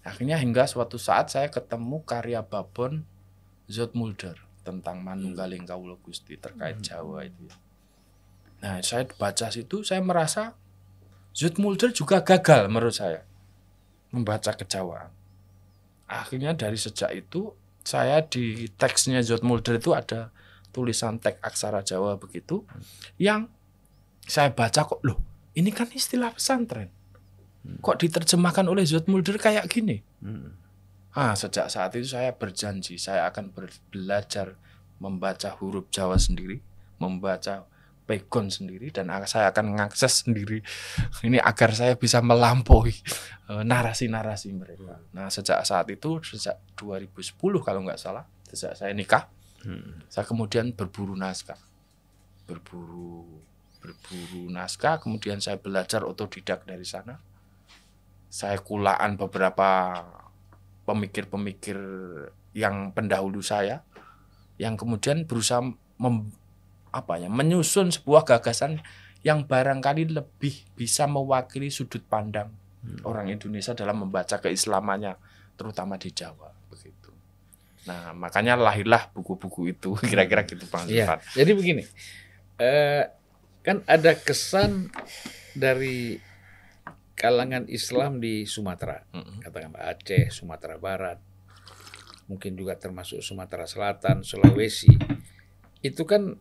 [0.04, 3.04] Akhirnya hingga suatu saat saya ketemu karya Babon
[3.68, 6.84] Zoetmulder tentang Manunggaling Kawula Gusti terkait Hmm.
[6.84, 7.44] Jawa itu.
[7.48, 7.56] ya.
[8.64, 10.56] Nah, saya baca situ saya merasa
[11.36, 13.28] Zoetmulder juga gagal menurut saya
[14.08, 15.12] membaca kejawaan.
[16.08, 17.52] Akhirnya dari sejak itu
[17.84, 20.32] saya di teksnya Zoetmulder itu ada
[20.72, 22.66] tulisan teks aksara Jawa begitu
[23.20, 23.46] yang
[24.24, 25.20] saya baca kok loh
[25.54, 26.90] ini kan istilah pesantren.
[27.64, 30.02] Kok diterjemahkan oleh Zoetmulder kayak gini?
[30.20, 30.58] Hmm.
[31.14, 33.54] Ah, sejak saat itu saya berjanji saya akan
[33.88, 34.58] belajar
[34.98, 36.58] membaca huruf Jawa sendiri,
[36.98, 37.64] membaca
[38.04, 40.60] pegon sendiri dan saya akan mengakses sendiri
[41.24, 42.92] ini agar saya bisa melampaui
[43.48, 45.00] eh, narasi-narasi mereka.
[45.16, 49.28] Nah, sejak saat itu sejak 2010 kalau nggak salah, sejak saya nikah,
[49.64, 50.04] Hmm.
[50.12, 51.56] saya kemudian berburu naskah.
[52.44, 53.24] Berburu
[53.80, 57.16] berburu naskah, kemudian saya belajar otodidak dari sana.
[58.28, 60.00] Saya kulaan beberapa
[60.84, 61.80] pemikir-pemikir
[62.52, 63.80] yang pendahulu saya
[64.60, 65.64] yang kemudian berusaha
[65.98, 66.32] mem-
[66.94, 68.78] apa ya, menyusun sebuah gagasan
[69.20, 72.54] yang barangkali lebih bisa mewakili sudut pandang
[72.84, 73.00] Hmm.
[73.08, 75.16] orang Indonesia dalam membaca keislamannya
[75.56, 77.16] terutama di Jawa begitu.
[77.88, 81.16] Nah, makanya lahirlah buku-buku itu kira-kira gitu Bang Iya.
[81.16, 81.18] Zulfan.
[81.32, 81.82] Jadi begini,
[82.60, 83.08] eh,
[83.64, 84.92] kan ada kesan
[85.56, 86.20] dari
[87.16, 89.00] kalangan Islam di Sumatera,
[89.40, 91.16] katakanlah Aceh, Sumatera Barat,
[92.28, 94.92] mungkin juga termasuk Sumatera Selatan, Sulawesi.
[95.80, 96.36] Itu kan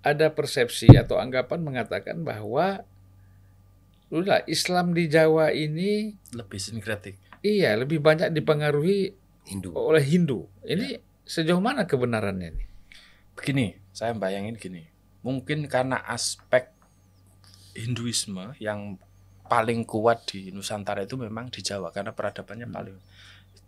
[0.00, 2.82] ada persepsi atau anggapan mengatakan bahwa
[4.10, 7.14] udah Islam di Jawa ini Lebih sinkretik.
[7.44, 9.14] iya lebih banyak dipengaruhi
[9.46, 9.70] Hindu.
[9.76, 10.50] oleh Hindu.
[10.64, 12.64] Ini sejauh mana kebenarannya ini?
[13.38, 14.84] Begini, saya bayangin gini.
[15.22, 16.68] Mungkin karena aspek
[17.76, 18.98] Hinduisme yang
[19.46, 22.98] paling kuat di Nusantara itu memang di Jawa karena peradabannya paling.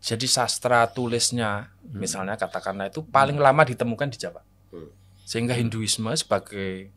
[0.03, 4.43] Jadi sastra tulisnya misalnya katakanlah itu paling lama ditemukan di Jawa.
[4.75, 4.91] Hmm.
[5.33, 6.93] Sehingga Hinduisme sebagai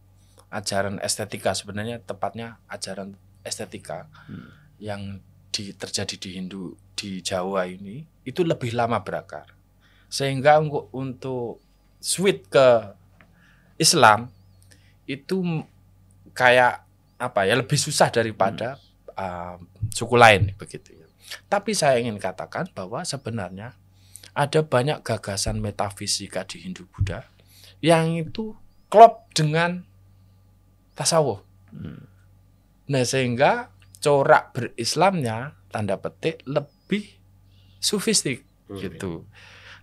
[0.52, 3.16] ajaran estetika sebenarnya tepatnya ajaran
[3.48, 4.52] estetika Hmm.
[4.76, 5.02] yang
[5.56, 9.56] di, terjadi di Hindu di Jawa ini itu lebih lama berakar.
[10.12, 11.64] Sehingga untuk, untuk
[12.04, 12.92] switch ke
[13.80, 14.28] Islam
[15.08, 15.64] itu
[16.36, 16.84] kayak
[17.16, 18.76] apa ya lebih susah daripada
[19.16, 19.56] uh,
[19.96, 21.08] suku lain begitu ya.
[21.48, 23.80] Tapi saya ingin katakan bahwa sebenarnya
[24.36, 27.24] ada banyak gagasan metafisika di Hindu Buddha
[27.86, 28.58] yang itu
[28.90, 29.86] klop dengan
[30.98, 31.46] tasawuf.
[31.70, 32.10] Hmm.
[32.90, 33.70] Nah, sehingga
[34.02, 37.06] corak berislamnya tanda petik lebih
[37.78, 38.82] sufistik Hmm.
[38.82, 39.30] gitu.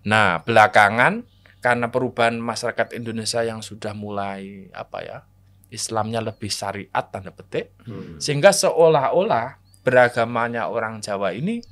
[0.03, 1.23] Nah, belakangan
[1.63, 5.19] karena perubahan masyarakat Indonesia yang sudah mulai apa ya?
[5.71, 8.19] Islamnya lebih syariat tanda petik Hmm.
[8.19, 11.63] sehingga seolah-olah beragamanya orang Jawa ini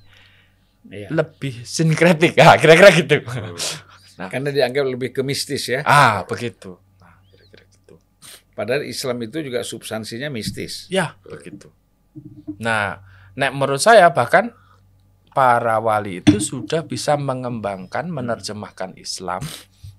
[0.86, 1.10] Iya.
[1.10, 2.38] lebih sinkretik.
[2.42, 3.18] Ah, kira-kira gitu.
[4.20, 4.28] Nah.
[4.28, 5.80] Karena dianggap lebih ke mistis ya.
[5.88, 6.76] Ah, begitu.
[7.00, 7.96] Nah, kira-kira gitu.
[8.52, 10.84] Padahal Islam itu juga substansinya mistis.
[10.92, 11.72] Ya, begitu.
[12.60, 13.00] Nah,
[13.32, 14.52] nek menurut saya bahkan
[15.32, 19.40] para wali itu sudah bisa mengembangkan, menerjemahkan Islam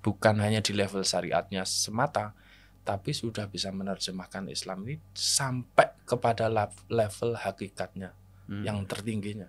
[0.05, 2.37] bukan hanya di level syariatnya semata,
[2.85, 6.45] tapi sudah bisa menerjemahkan Islam ini sampai kepada
[6.89, 8.13] level hakikatnya
[8.51, 8.67] Hmm.
[8.67, 9.47] yang tertingginya.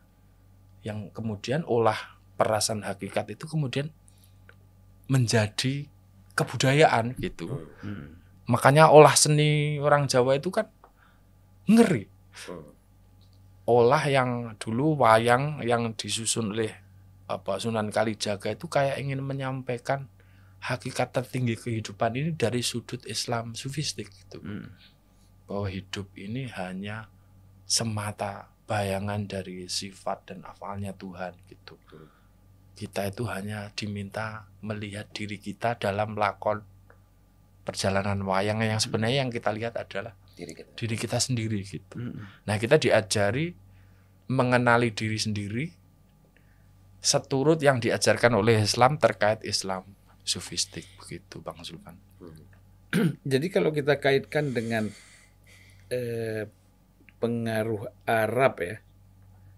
[0.87, 3.91] Yang kemudian olah perasaan hakikat itu kemudian
[5.13, 5.85] menjadi
[6.33, 7.69] kebudayaan gitu.
[7.85, 8.17] Hmm.
[8.49, 10.73] Makanya olah seni orang Jawa itu kan
[11.69, 12.09] ngeri.
[13.69, 16.73] Olah yang dulu wayang yang disusun oleh
[17.29, 20.09] apa Sunan Kalijaga itu kayak ingin menyampaikan
[20.65, 24.41] hakikat tertinggi kehidupan ini dari sudut Islam sufistik gitu.
[24.41, 24.73] Hmm.
[25.45, 27.13] Bahwa hidup ini hanya
[27.69, 31.77] semata bayangan dari sifat dan afalnya Tuhan gitu.
[32.73, 36.65] Kita itu hanya diminta melihat diri kita dalam lakon
[37.63, 40.71] perjalanan wayang yang sebenarnya yang kita lihat adalah Diri kita.
[40.75, 41.95] diri kita sendiri gitu.
[41.95, 42.27] Hmm.
[42.49, 43.55] Nah, kita diajari
[44.33, 45.65] mengenali diri sendiri
[47.03, 49.85] seturut yang diajarkan oleh Islam terkait Islam
[50.23, 51.99] sufistik begitu Bang Zulfan.
[53.33, 54.89] Jadi kalau kita kaitkan dengan
[55.91, 56.47] eh,
[57.19, 58.77] pengaruh Arab ya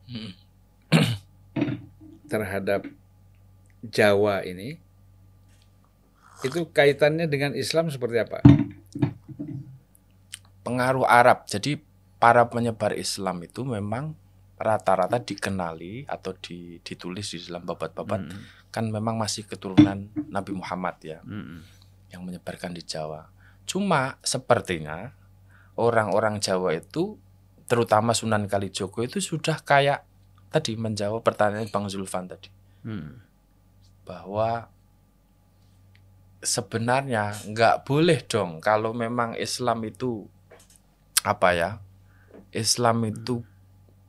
[0.05, 0.37] Hmm.
[2.29, 2.85] terhadap
[3.85, 4.81] Jawa ini,
[6.40, 8.40] itu kaitannya dengan Islam seperti apa?
[10.64, 11.44] Pengaruh Arab.
[11.44, 11.77] Jadi
[12.16, 14.16] para penyebar Islam itu memang
[14.57, 18.40] rata-rata dikenali atau di- ditulis di dalam babat-babat Hmm.
[18.70, 21.18] kan memang masih keturunan Nabi Muhammad ya.
[21.20, 21.61] Hmm.
[22.09, 23.27] yang menyebarkan di Jawa.
[23.66, 25.11] Cuma sepertinya
[25.75, 27.18] orang-orang Jawa itu
[27.66, 30.07] terutama Sunan Kalijogo itu sudah kayak
[30.47, 32.55] tadi menjawab pertanyaan Bang Zulfan tadi
[32.87, 33.18] Hmm.
[34.04, 34.68] Bahwa
[36.44, 40.28] sebenarnya nggak boleh dong kalau memang Islam itu
[41.24, 41.70] apa ya
[42.52, 43.40] Islam itu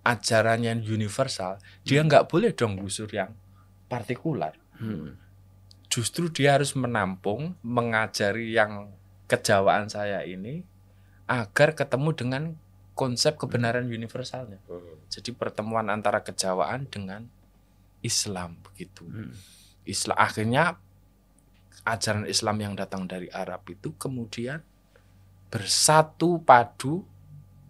[0.04, 3.32] ajarannya yang universal dia nggak boleh dong gusur yang
[3.88, 5.16] partikular Hmm.
[5.88, 8.92] justru dia harus menampung, mengajari yang
[9.32, 10.68] kejawaan saya ini
[11.26, 12.44] agar ketemu dengan
[12.92, 14.60] konsep kebenaran universalnya.
[15.08, 17.32] Jadi pertemuan antara kejawaan dengan
[18.04, 19.08] Islam begitu.
[19.08, 19.32] Hmm.
[19.86, 20.78] Islam akhirnya
[21.86, 24.66] ajaran Islam yang datang dari Arab itu kemudian
[25.54, 27.06] bersatu padu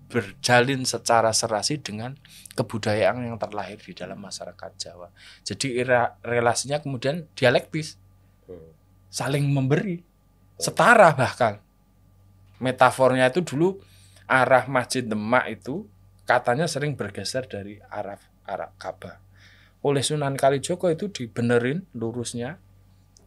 [0.08, 2.16] berjalin secara serasi dengan
[2.56, 5.12] kebudayaan yang terlahir di dalam masyarakat Jawa.
[5.44, 5.84] Jadi
[6.24, 8.00] relasinya kemudian dialektis.
[9.12, 10.00] Saling memberi.
[10.56, 11.60] Setara bahkan.
[12.64, 13.82] Metafornya itu dulu
[14.30, 15.84] arah masjid Demak itu
[16.24, 19.25] katanya sering bergeser dari arah arah Ka'bah
[19.86, 22.58] oleh Sunan Kalijogo itu dibenerin lurusnya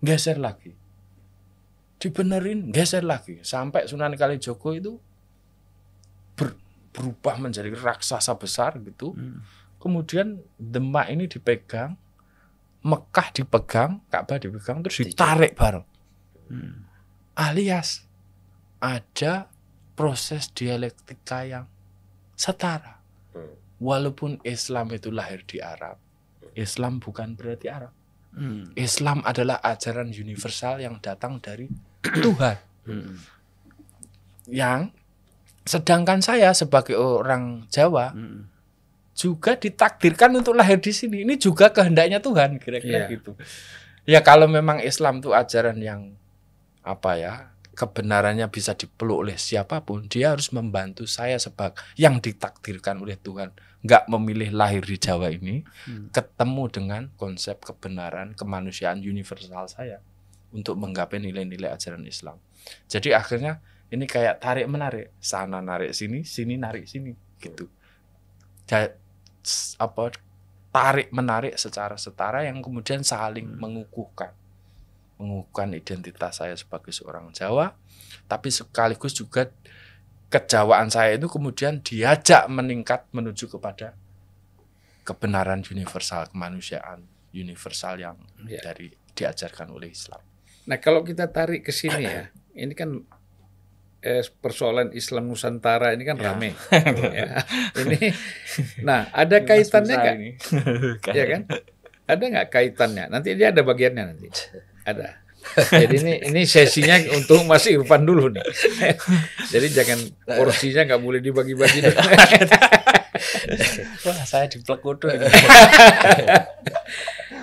[0.02, 0.74] geser lagi
[2.02, 4.92] dibenerin geser lagi sampai Sunan Kalijogo itu
[6.34, 6.58] ber-
[6.90, 9.42] berubah menjadi raksasa besar gitu Hmm.
[9.78, 11.94] kemudian Demak ini dipegang
[12.78, 15.82] Mekah dipegang, Ka'bah dipegang terus ditarik bareng.
[16.46, 16.86] Hmm.
[17.34, 18.06] Alias
[18.78, 19.50] ada
[19.98, 21.66] proses dialektika yang
[22.38, 23.02] setara.
[23.34, 23.58] Hmm.
[23.82, 25.98] Walaupun Islam itu lahir di Arab,
[26.58, 27.94] Islam bukan berarti Arab.
[28.34, 28.68] Hmm.
[28.74, 31.70] Islam adalah ajaran universal yang datang dari
[32.26, 32.58] Tuhan.
[32.84, 33.14] Hmm.
[34.48, 34.80] Yang
[35.62, 38.48] sedangkan saya sebagai orang Jawa Hmm.
[39.12, 41.26] juga ditakdirkan untuk lahir di sini.
[41.26, 43.34] Ini juga kehendaknya Tuhan, kira-kira gitu.
[44.08, 46.14] Ya kalau memang Islam itu ajaran yang
[46.80, 47.34] apa ya,
[47.78, 53.54] kebenarannya bisa dipeluk oleh siapa pun, dia harus membantu saya sebagai yang ditakdirkan oleh Tuhan,
[53.86, 56.10] nggak memilih lahir di Jawa ini, Hmm.
[56.10, 60.02] ketemu dengan konsep kebenaran kemanusiaan universal saya
[60.50, 62.42] untuk menggapai nilai-nilai ajaran Islam.
[62.90, 63.62] Jadi akhirnya
[63.94, 67.70] ini kayak tarik menarik, sana narik sini, sini narik sini, gitu.
[68.66, 68.98] Ja-
[69.78, 70.18] apa
[70.74, 74.34] tarik menarik secara setara yang kemudian saling mengukuhkan
[75.18, 77.74] mengukuhkan identitas saya sebagai seorang Jawa
[78.24, 79.50] tapi sekaligus juga
[80.28, 83.96] kejawaan saya itu kemudian diajak meningkat menuju kepada
[85.02, 88.60] kebenaran universal kemanusiaan universal yang Ya.
[88.62, 90.20] dari diajarkan oleh Islam.
[90.68, 92.28] Nah kalau kita tarik ke sini ya,
[92.62, 93.02] ini kan
[93.98, 96.24] eh, persoalan Islam Nusantara ini kan Ya.
[96.30, 96.52] rame.
[97.18, 97.42] ya.
[97.74, 97.98] Ini,
[98.84, 100.16] nah ada kaitannya nggak?
[101.18, 101.42] Ya kan?
[102.04, 103.04] Ada nggak kaitannya?
[103.08, 104.28] Nanti dia ada bagiannya nanti.
[104.88, 105.08] Ada.
[105.84, 108.42] Jadi ini ini sesinya untuk Mas Irfan dulu nih.
[109.52, 111.78] Jadi jangan porsinya nggak boleh dibagi-bagi.
[114.04, 115.24] Wah, saya diplekutu ini.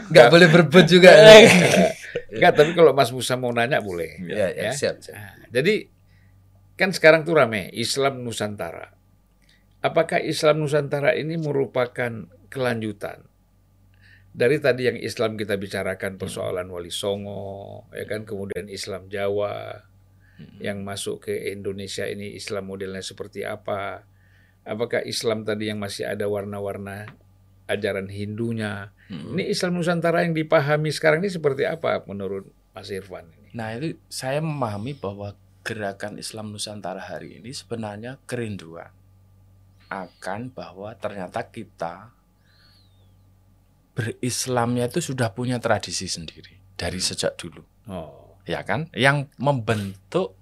[0.06, 1.10] Nggak boleh berebut juga.
[2.30, 4.22] Enggak, tapi kalau Mas Musa mau nanya boleh.
[4.22, 4.72] ya, ya, Ya.
[4.72, 5.18] siap, siap.
[5.18, 5.90] Nah, jadi
[6.78, 8.94] kan sekarang tuh rame Islam Nusantara.
[9.82, 13.26] Apakah Islam Nusantara ini merupakan kelanjutan
[14.36, 19.80] dari tadi yang Islam kita bicarakan persoalan Wali Songo, ya kan kemudian Islam Jawa
[20.60, 24.04] yang masuk ke Indonesia ini Islam modelnya seperti apa?
[24.68, 27.08] Apakah Islam tadi yang masih ada warna-warna
[27.72, 28.92] ajaran Hindunya?
[29.08, 29.40] Mm-mm.
[29.40, 33.56] Ini Islam Nusantara yang dipahami sekarang ini seperti apa menurut Mas Irfan ini?
[33.56, 35.32] Nah, itu saya memahami bahwa
[35.64, 38.92] gerakan Islam Nusantara hari ini sebenarnya kerinduan
[39.88, 42.15] akan bahwa ternyata kita
[43.96, 47.64] berislamnya itu sudah punya tradisi sendiri dari sejak dulu.
[47.88, 50.36] Oh, ya kan yang membentuk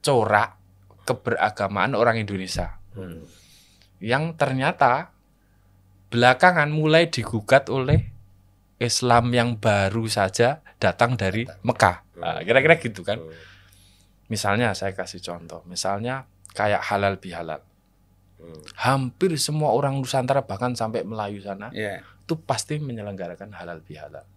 [0.00, 0.56] corak
[1.04, 3.22] keberagamaan orang Indonesia Hmm.
[4.00, 5.12] yang ternyata
[6.08, 8.08] belakangan mulai digugat oleh
[8.80, 13.30] Islam yang baru saja datang dari Mekah Nah, kira-kira gitu kan Hmm.
[14.26, 17.60] misalnya saya kasih contoh misalnya kayak halal bihalal
[18.38, 18.62] Hmm.
[18.78, 22.02] hampir semua orang Nusantara bahkan sampai Melayu sana ya.
[22.28, 24.28] Itu pasti menyelenggarakan halal bihalal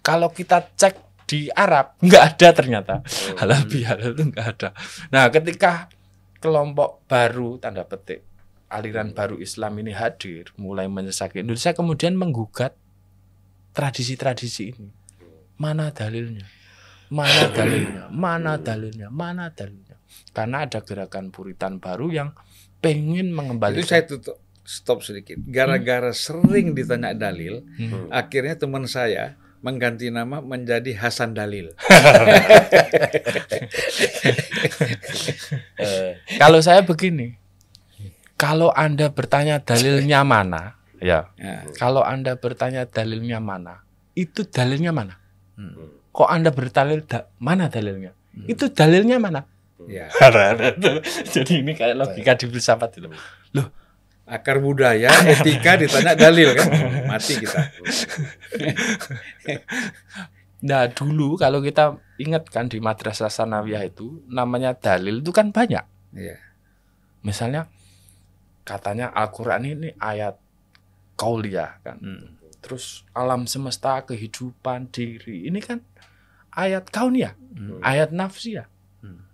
[0.00, 0.96] kalau kita cek
[1.28, 3.36] di Arab nggak ada ternyata Hmm.
[3.44, 4.68] halal bihalal itu nggak ada.
[5.08, 5.88] Nah, ketika
[6.36, 8.20] kelompok baru tanda petik
[8.68, 12.76] aliran baru Islam ini hadir, mulai menyesaki Indonesia, kemudian menggugat
[13.72, 14.92] tradisi-tradisi ini.
[15.56, 16.44] Mana dalilnya?
[17.08, 18.04] Mana dalilnya?
[18.12, 19.08] Mana dalilnya?
[19.08, 19.96] Mana dalilnya?
[20.36, 22.28] Karena ada gerakan puritan baru yang
[22.84, 23.88] pengen Itu mengembalikan.
[23.88, 25.36] saya tutup stop sedikit.
[25.44, 28.08] Gara-gara sering ditanya dalil, Hmm.
[28.10, 31.72] akhirnya teman saya mengganti nama menjadi Hasan Dalil.
[35.76, 37.36] Eh, Kalau saya begini,
[38.34, 41.64] kalau Anda bertanya dalilnya mana, ya, Ya.
[41.74, 43.84] Kalau Anda bertanya dalilnya mana,
[44.14, 45.16] itu dalilnya mana?
[45.54, 45.90] Hmm.
[46.10, 48.14] Kok Anda bertalil da- mana dalilnya?
[48.46, 49.46] Itu dalilnya mana?
[49.84, 50.08] Ya.
[51.26, 53.08] Jadi ini kayak logika di filsafat itu.
[54.24, 56.68] Akar budaya, etika ditanya dalil kan,
[57.04, 57.60] mati kita.
[60.64, 65.84] Nah dulu kalau kita ingat kan di madrasah sanawiyah itu namanya dalil itu kan banyak.
[66.16, 66.40] Iya.
[67.20, 67.68] Misalnya
[68.64, 70.40] katanya Al-Quran ini ayat
[71.20, 72.00] kauliyah kan.
[72.00, 72.40] Hmm.
[72.64, 75.44] Terus alam semesta, kehidupan, diri.
[75.52, 75.84] Ini kan
[76.56, 77.84] ayat kauniyah, Hmm.
[77.84, 78.64] ayat nafsiyah.
[79.04, 79.28] Hmm.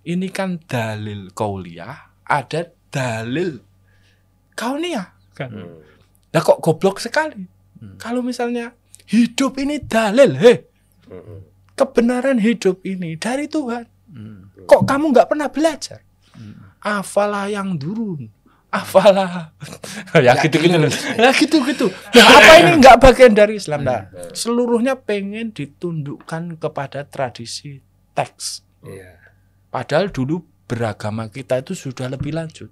[0.00, 3.60] Ini kan dalil kauliyah, ada dalil
[4.60, 5.48] kauniyah kan.
[5.48, 5.80] Hmm.
[6.30, 7.40] Nah kok goblok sekali.
[7.80, 7.96] Hmm.
[7.96, 8.76] Kalau misalnya
[9.08, 10.58] hidup ini dalil, heh,
[11.08, 11.42] Hmm.
[11.74, 13.88] kebenaran hidup ini dari Tuhan.
[14.12, 14.52] Hmm.
[14.62, 16.04] Kok kamu nggak pernah belajar?
[16.36, 16.76] Hmm.
[16.78, 18.28] Afalah yang turun.
[18.70, 19.50] Afalah.
[20.14, 20.78] ya Nggak gitu-gitu.
[20.78, 20.88] dulu.
[21.18, 21.86] Nah gitu-gitu.
[22.14, 23.82] Nah apa ini nggak bagian dari Islam?
[23.82, 27.82] Nah, seluruhnya pengen ditundukkan kepada tradisi
[28.14, 28.62] teks.
[28.86, 29.18] Iya.
[29.68, 32.70] Padahal dulu beragama kita itu sudah lebih lanjut.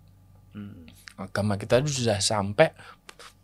[0.54, 0.86] Hmm.
[1.18, 2.70] Agama kita itu sudah sampai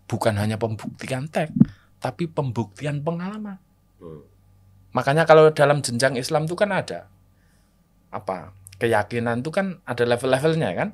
[0.07, 1.51] bukan hanya pembuktian teks,
[1.99, 3.59] tapi pembuktian pengalaman.
[3.99, 4.23] Hmm.
[4.95, 7.11] Makanya kalau dalam jenjang Islam itu kan ada
[8.09, 10.91] apa keyakinan itu kan ada level-levelnya kan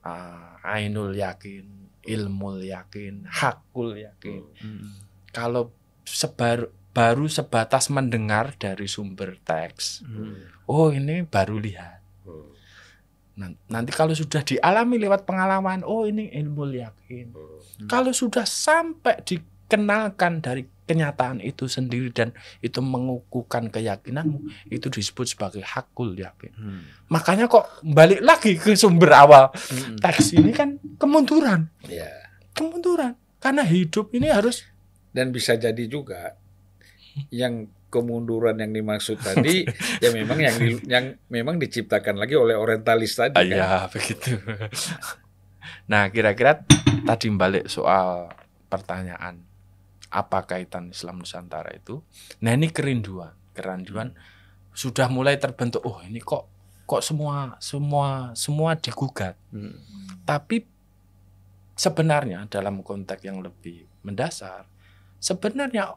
[0.00, 1.66] Ah, ainul yakin
[2.00, 5.02] ilmul yakin hakul yakin Hmm.
[5.34, 5.74] kalau
[6.06, 10.46] sebar baru sebatas mendengar dari sumber teks Hmm.
[10.64, 12.05] oh ini baru lihat
[13.36, 17.36] nanti kalau sudah dialami lewat pengalaman oh ini ilmu yakin
[17.76, 17.88] Hmm.
[17.88, 25.60] kalau sudah sampai dikenalkan dari kenyataan itu sendiri dan itu mengukuhkan keyakinanmu itu disebut sebagai
[25.60, 26.80] hakul yakin Hmm.
[27.06, 30.00] makanya kok balik lagi ke sumber awal Hmm.
[30.00, 32.08] teks ini kan kemunduran Iya.
[32.50, 34.64] kemunduran karena hidup ini harus
[35.12, 36.36] Dan bisa jadi juga
[37.28, 39.62] yang kemunduran yang dimaksud tadi
[40.04, 43.46] ya memang yang di- yang memang diciptakan lagi oleh orientalis tadi kan.
[43.46, 44.36] ya begitu.
[45.86, 46.66] Nah kira-kira
[47.06, 48.30] tadi balik soal
[48.66, 49.38] pertanyaan
[50.10, 52.02] apa kaitan Islam Nusantara itu?
[52.42, 54.12] Nah ini kerinduan kerinduan
[54.76, 55.80] sudah mulai terbentuk.
[55.86, 56.46] Oh ini kok
[56.86, 59.34] kok semua semua semua digugat.
[59.50, 59.78] Hmm.
[60.26, 60.66] Tapi
[61.76, 64.64] sebenarnya dalam konteks yang lebih mendasar,
[65.18, 65.96] sebenarnya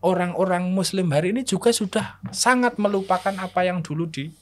[0.00, 4.32] orang-orang Muslim hari ini juga sudah sangat melupakan apa yang dulu di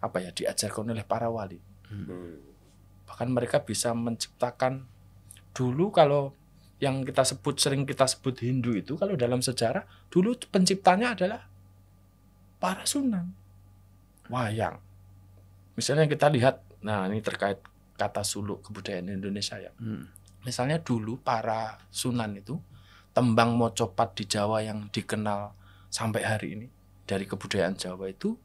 [0.00, 1.60] apa ya diajarkan oleh para wali.
[1.92, 2.40] Hmm.
[3.04, 4.88] Bahkan mereka bisa menciptakan
[5.52, 6.32] dulu kalau
[6.80, 11.44] yang kita sebut sering kita sebut Hindu itu kalau dalam sejarah dulu penciptanya adalah
[12.56, 13.36] para sunan
[14.32, 14.80] wayang.
[15.76, 17.60] Misalnya kita lihat, nah ini terkait
[18.00, 19.72] kata suluk kebudayaan Indonesia ya.
[19.76, 20.08] Hmm.
[20.40, 22.56] Misalnya dulu para sunan itu
[23.10, 25.52] tembang mocopat di Jawa yang dikenal
[25.90, 26.66] sampai hari ini
[27.04, 28.38] dari kebudayaan Jawa itu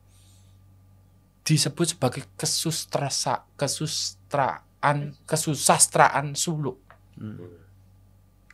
[1.45, 6.81] disebut sebagai kesustrasa kesustraan kesusastraan suluk.
[7.13, 7.61] Hmm.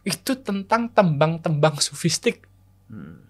[0.03, 2.43] Itu tentang tembang-tembang sufistik.
[2.91, 3.23] Hmm.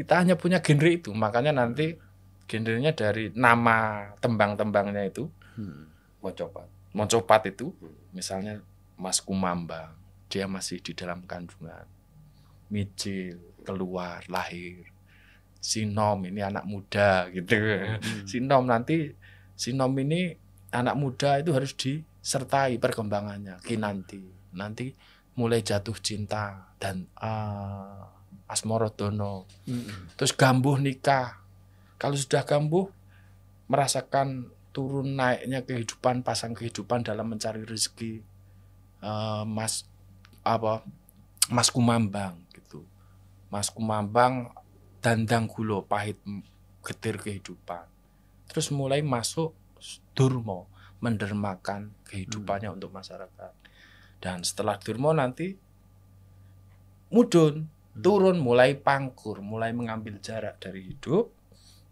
[0.00, 2.00] Kita hanya punya genre itu, makanya nanti
[2.48, 5.28] genrenya dari nama tembang-tembangnya itu
[5.60, 5.92] Hmm.
[6.24, 6.64] Coba.
[6.96, 7.92] Mocopat itu Hmm.
[8.16, 8.64] misalnya
[8.96, 9.99] Mas Kumambang
[10.30, 11.84] dia masih di dalam kandungan.
[12.70, 14.86] Micil keluar lahir.
[15.60, 17.58] Sinom ini anak muda gitu.
[17.58, 18.24] Hmm.
[18.24, 19.12] Sinom nanti
[19.58, 20.32] Sinom ini
[20.72, 23.58] anak muda itu harus disertai perkembangannya.
[23.60, 24.22] Kinanti
[24.54, 24.94] nanti
[25.34, 28.06] mulai jatuh cinta dan ah,
[28.46, 29.50] Asmorodono.
[29.66, 30.14] Hmm.
[30.14, 31.42] terus gambuh nikah.
[32.00, 32.88] Kalau sudah gambuh
[33.68, 38.22] merasakan turun naiknya kehidupan pasang kehidupan dalam mencari rezeki
[39.02, 39.89] eh, mas
[40.46, 40.84] apa
[41.50, 42.86] mas kumambang gitu.
[43.50, 44.54] Mas kumambang
[45.02, 46.20] dandang gulo pahit
[46.84, 47.84] getir kehidupan.
[48.48, 49.54] Terus mulai masuk
[50.12, 50.68] durmo
[51.00, 53.52] mendermakan kehidupannya untuk masyarakat.
[54.20, 55.56] Dan setelah durmo nanti
[57.08, 61.30] mudun turun mulai pangkur, mulai mengambil jarak dari hidup,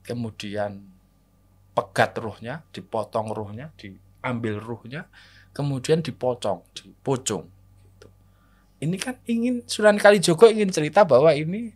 [0.06, 0.86] kemudian
[1.74, 5.06] pegat ruhnya, dipotong ruhnya, diambil ruhnya,
[5.50, 7.46] kemudian dipocong, dipocong.
[8.78, 11.74] Ini kan ingin Sunan Kalijogo ingin cerita bahwa ini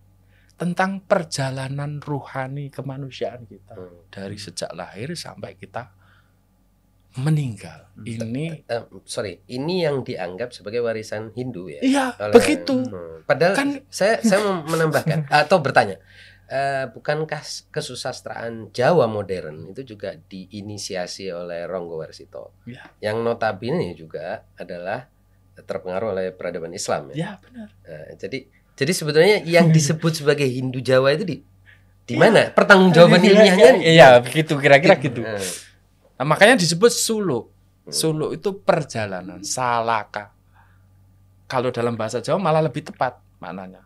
[0.55, 4.07] tentang perjalanan ruhani kemanusiaan kita Hmm.
[4.09, 5.91] dari sejak lahir sampai kita
[7.13, 7.93] meninggal.
[7.99, 11.81] Ini Eh, sorry, ini yang dianggap sebagai warisan Hindu ya.
[11.83, 12.81] iya Oleh- begitu.
[12.81, 13.21] Hmm.
[13.23, 16.01] Padahal Kan saya saya mau menambahkan atau bertanya,
[16.49, 22.89] eh, bukankah kesusastraan Jawa modern itu juga diinisiasi oleh Ronggo Warsito, Ya.
[23.05, 25.12] yang notabene juga adalah
[25.63, 27.17] terpengaruh oleh peradaban Islam ya.
[27.17, 27.69] ya benar.
[27.83, 28.39] Nah, jadi
[28.73, 31.37] jadi sebetulnya yang disebut sebagai Hindu Jawa itu di
[32.03, 32.21] di Iya.
[32.21, 33.71] mana pertanggungjawaban ilmiahnya?
[33.79, 35.23] Iya, begitu kira-kira gitu.
[35.23, 35.39] Nah,
[36.13, 37.51] Nah, makanya disebut suluk.
[37.83, 37.91] Hmm.
[37.91, 40.31] Suluk itu perjalanan, salaka.
[41.47, 43.83] Kalau dalam bahasa Jawa malah lebih tepat maknanya.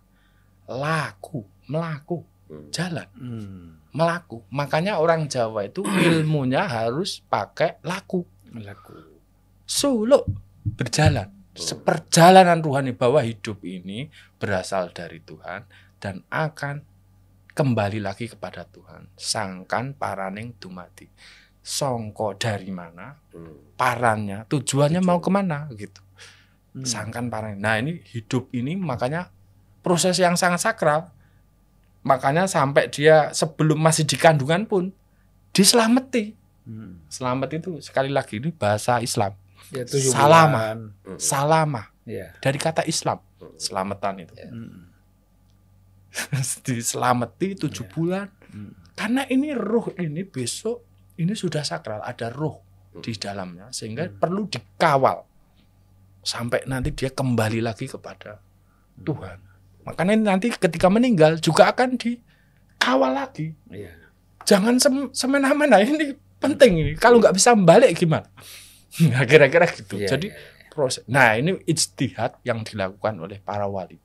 [0.69, 2.69] Laku, melaku, hmm.
[2.73, 3.81] jalan, Hmm.
[3.91, 4.45] melaku.
[4.49, 8.21] Makanya orang Jawa itu ilmunya harus pakai laku.
[8.53, 8.97] Laku.
[9.65, 10.25] Suluk
[10.65, 11.33] berjalan.
[11.57, 15.65] Seperjalanan rohani bahwa hidup ini berasal dari Tuhan
[15.99, 16.85] dan akan
[17.51, 19.09] kembali lagi kepada Tuhan.
[19.17, 21.09] Sangkan paraning dumati.
[21.67, 23.19] Songko dari mana?
[23.35, 23.75] Hmm.
[23.77, 26.01] parannya tujuannya mau ke mana gitu
[26.73, 26.85] Hmm.
[26.85, 29.33] sangkan paran nah ini hidup ini makanya
[29.81, 31.09] proses yang sangat sakral
[32.01, 34.93] makanya sampai dia sebelum masih di kandungan pun
[35.51, 37.03] diselamati Hmm.
[37.09, 39.33] selamat itu sekali lagi ini bahasa Islam
[39.69, 40.47] Ya, Salama.
[40.53, 40.79] bulan.
[41.03, 41.19] Hmm.
[41.19, 42.31] salama Ya.
[42.39, 43.57] dari kata Islam Hmm.
[43.57, 44.89] selamatan itu Hmm.
[46.67, 47.91] diselamati tujuh Ya.
[47.91, 48.73] bulan Hmm.
[48.95, 50.87] karena ini ruh ini besok
[51.17, 52.57] ini sudah sakral ada ruh
[52.97, 54.17] di dalamnya sehingga Hmm.
[54.17, 55.27] perlu dikawal
[56.23, 58.41] sampai nanti dia kembali lagi kepada
[58.99, 59.39] Tuhan
[59.83, 63.93] makanya nanti ketika meninggal juga akan dikawal lagi Iya.
[64.43, 68.27] jangan sem- semena-mena ini penting ini kalau nggak bisa balik gimana
[69.07, 70.71] nah, kira-kira gitu Iya, jadi iya, iya.
[70.71, 74.01] proses nah ini ijtihad yang dilakukan oleh para wali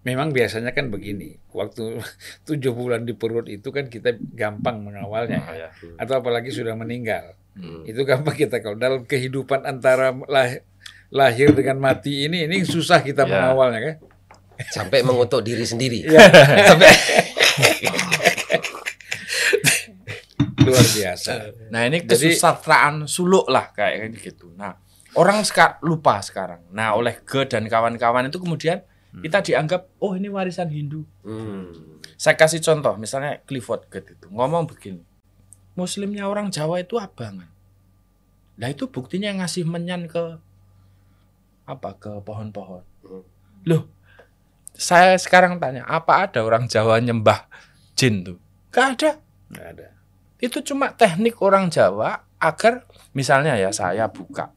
[0.00, 2.00] Memang biasanya kan begini, waktu
[2.48, 5.68] tujuh bulan di perut itu kan kita gampang mengawalnya, ya.
[5.68, 5.68] ya.
[6.00, 7.84] atau apalagi sudah meninggal, Hmm.
[7.84, 10.64] itu gampang kita kalau dalam kehidupan antara lah-
[11.12, 13.28] lahir dengan mati ini, ini susah kita Ya.
[13.28, 13.94] mengawalnya kan?
[14.72, 16.08] Sampai mengutuk diri sendiri.
[16.08, 16.16] Iya.
[16.72, 16.88] Sampai
[20.70, 21.30] Luar biasa.
[21.74, 24.50] Nah ini kesusastraan suluk lah kayak gitu.
[24.54, 24.78] Nah
[25.14, 26.62] orang seka- lupa sekarang.
[26.70, 31.02] Nah oleh Ge dan kawan-kawan itu kemudian kita dianggap oh ini warisan Hindu.
[31.26, 31.98] Hmm.
[32.14, 35.02] Saya kasih contoh misalnya Clifford Gate itu ngomong begini.
[35.74, 37.50] Muslimnya orang Jawa itu abangan.
[38.54, 40.38] Nah itu buktinya ngasih menyan ke
[41.66, 42.82] apa ke pohon-pohon.
[43.02, 43.24] Hmm.
[43.66, 43.90] Loh
[44.70, 47.50] saya sekarang tanya apa ada orang Jawa nyembah
[47.98, 48.38] jin tuh?
[48.70, 49.10] Gak ada.
[49.50, 49.86] Nggak ada.
[50.40, 54.50] Itu cuma teknik orang Jawa agar misalnya ya saya buka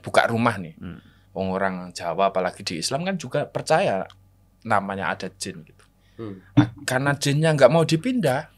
[0.00, 0.74] buka rumah nih.
[0.80, 1.00] Hmm.
[1.36, 4.08] Wong orang Jawa apalagi di Islam kan juga percaya
[4.64, 5.84] namanya ada jin gitu.
[6.16, 6.40] Hmm.
[6.56, 8.48] Nah, karena jinnya nggak mau dipindah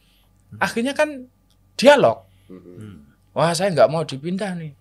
[0.62, 1.26] akhirnya kan
[1.74, 2.22] dialog.
[2.46, 3.02] Hmm.
[3.34, 4.72] wah saya nggak mau dipindah nih.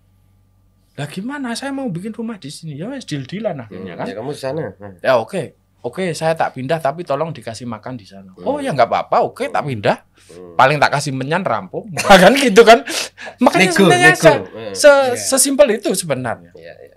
[0.96, 1.52] Lah gimana?
[1.52, 2.78] Saya mau bikin rumah di sini.
[2.78, 4.06] Ya wes deal dealan akhirnya kan?
[4.06, 4.72] Ya kamu di sana.
[5.02, 8.32] Ya oke Oke, saya tak pindah tapi tolong dikasih makan di sana.
[8.32, 8.42] Hmm.
[8.42, 9.22] Oh ya nggak apa-apa.
[9.22, 10.02] Oke, tak pindah.
[10.26, 10.58] Hmm.
[10.58, 11.86] Paling tak kasih menyan rampung.
[12.22, 12.82] kan gitu kan.
[13.38, 14.22] Makanya Nego, sebenarnya nego.
[14.22, 14.72] se- Hmm.
[14.74, 15.14] se- Iya.
[15.14, 16.50] sesimpel itu sebenarnya.
[16.52, 16.96] Iya, iya.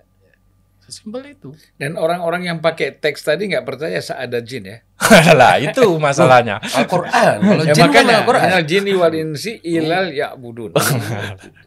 [0.82, 1.54] Sesimpel itu.
[1.78, 4.78] Dan orang-orang yang pakai teks tadi nggak percaya ada jin ya.
[5.38, 6.58] lah itu masalahnya.
[6.58, 7.38] Al-Qur'an.
[7.46, 8.42] Kalau ya jin kan makanya Al-Qur'an.
[8.42, 10.74] minal jinni wal insi ilal ya'budun.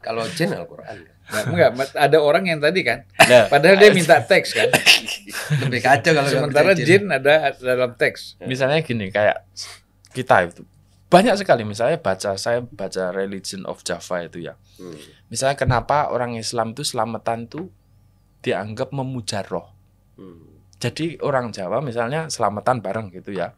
[0.04, 1.00] Kalau jin Al-Qur'an.
[1.24, 4.68] Nah, enggak, ada orang yang tadi kan, Nah, padahal dia minta teks kan.
[5.62, 8.36] Lebih kacau kalau Sementara jin ada dalam teks.
[8.44, 9.48] misalnya gini kayak
[10.12, 10.62] kita itu
[11.08, 14.58] banyak sekali misalnya baca saya baca Religion of Java itu ya.
[14.76, 14.98] Hmm.
[15.28, 17.70] Misalnya kenapa orang Islam itu selamatan tuh
[18.42, 19.70] dianggap memuja roh.
[20.18, 20.58] Hmm.
[20.78, 23.54] Jadi orang Jawa misalnya selamatan bareng gitu ya.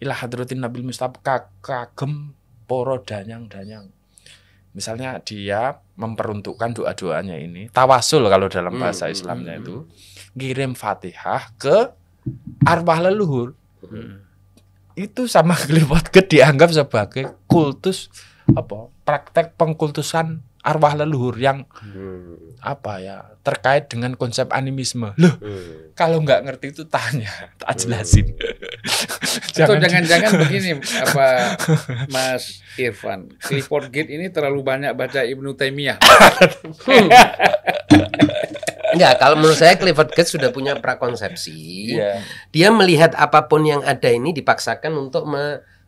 [0.00, 2.32] Ilah hadratin Nabil Mustafa ka- kagem
[2.64, 3.92] poro danyang-danyang.
[4.76, 9.76] Misalnya dia memperuntukkan doa-doanya ini, tawasul kalau dalam bahasa Hmm, Islamnya hmm, itu,
[10.38, 11.90] ngirim Fatihah ke
[12.62, 13.56] arwah leluhur.
[14.94, 18.12] Itu sama Clifford Gate dianggap sebagai kultus
[18.52, 18.92] apa?
[19.02, 22.52] Praktek pengkultusan arwah leluhur yang Hmm.
[22.60, 25.16] apa ya terkait dengan konsep animisme.
[25.16, 25.96] Loh, Hmm.
[25.96, 28.28] kalau nggak ngerti itu tanya, tak jelasin.
[29.58, 31.26] Atau Jangan- jangan-jangan begini apa
[32.14, 35.96] Mas Irfan, Clifford Gate ini terlalu banyak baca Ibnu Taimiyah.
[38.88, 41.52] Enggak, kalau menurut saya Clifford Geertz sudah punya prakonsepsi.
[41.94, 42.24] Iya.
[42.50, 45.28] Dia melihat apa pun yang ada ini dipaksakan untuk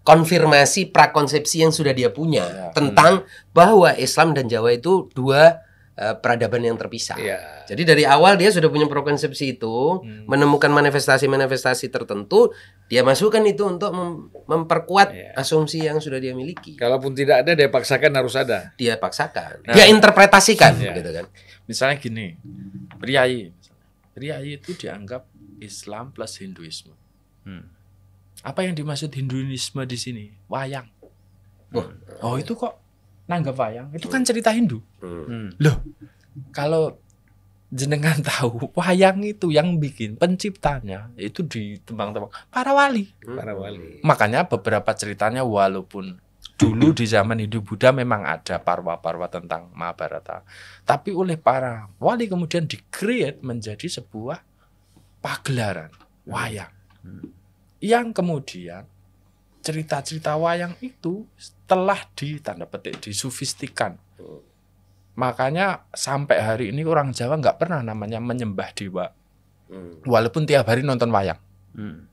[0.01, 2.67] mengkonfirmasi prakonsepsi yang sudah dia punya Ya.
[2.73, 3.23] tentang
[3.53, 5.61] bahwa Islam dan Jawa itu dua
[5.93, 7.13] eh, peradaban yang terpisah.
[7.15, 7.69] Iya.
[7.69, 10.25] Jadi dari awal dia sudah punya prakonsepsi itu, Hmm.
[10.25, 12.57] menemukan manifestasi-manifestasi tertentu,
[12.89, 15.37] dia masukkan itu untuk mem- memperkuat Iya.
[15.37, 16.73] asumsi yang sudah dia miliki.
[16.73, 18.73] Kalaupun tidak ada, dia paksakan harus ada.
[18.81, 19.77] Dia paksakan, Nah.
[19.77, 20.97] dia interpretasikan, Iya.
[20.97, 21.27] gitu kan.
[21.69, 22.27] Misalnya gini,
[22.97, 23.53] priayi,
[24.17, 25.29] priayi itu dianggap
[25.61, 26.97] Islam plus Hinduisme.
[27.45, 27.69] Hmm.
[28.41, 30.25] Apa yang dimaksud Hinduisme di sini?
[30.49, 30.89] Wayang.
[31.77, 31.87] Oh.
[32.25, 32.81] Oh itu kok
[33.29, 33.89] nanggap wayang?
[33.95, 34.81] Itu kan cerita Hindu.
[34.99, 35.25] Hmm.
[35.29, 35.49] Hmm.
[35.61, 35.77] Loh,
[36.51, 36.99] kalau
[37.71, 43.15] jenengan tahu wayang itu yang bikin penciptanya itu di tembang-tembang para wali.
[43.23, 44.03] Para wali.
[44.03, 46.19] Makanya beberapa ceritanya walaupun
[46.61, 50.45] dulu di zaman Hindu Buddha memang ada parwa-parwa tentang Mahabharata,
[50.85, 54.45] tapi oleh para wali kemudian di-create menjadi sebuah
[55.25, 55.89] pagelaran
[56.29, 56.69] wayang.
[57.81, 58.85] Yang kemudian
[59.61, 61.29] cerita-cerita wayang itu
[61.69, 63.97] telah di tanda petik disufistikan.
[65.17, 69.13] Makanya sampai hari ini orang Jawa nggak pernah namanya menyembah dewa,
[69.71, 70.03] Hmm.
[70.03, 71.39] walaupun tiap hari nonton wayang.
[71.79, 72.11] Hmm.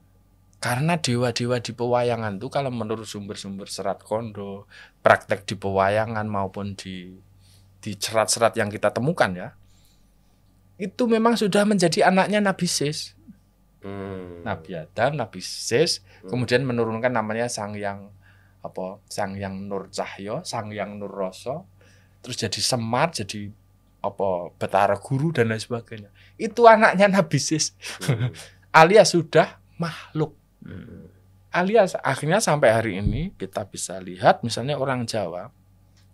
[0.61, 4.69] Karena dewa-dewa di pewayangan tuh kalau menurut sumber-sumber serat kondo,
[5.01, 7.17] praktek di pewayangan maupun di
[7.81, 9.49] di serat-serat yang kita temukan ya,
[10.77, 13.16] itu memang sudah menjadi anaknya Nabi Sis,
[13.87, 14.43] Hmm.
[14.43, 18.11] Nabi Adam, Nabi Sis, kemudian menurunkan namanya Sang Yang
[18.59, 18.99] apa?
[19.07, 21.63] Sang Yang Nur Cahyo, Sang Yang Nur Roso,
[22.19, 23.47] terus jadi Semar, jadi
[24.03, 24.51] apa?
[24.59, 26.11] Betara Guru dan lain sebagainya.
[26.35, 27.71] Itu anaknya Nabi Sis,
[28.03, 28.35] Hmm.
[28.83, 31.07] alias sudah makhluk Hmm.
[31.53, 35.53] alias akhirnya sampai hari ini kita bisa lihat misalnya orang Jawa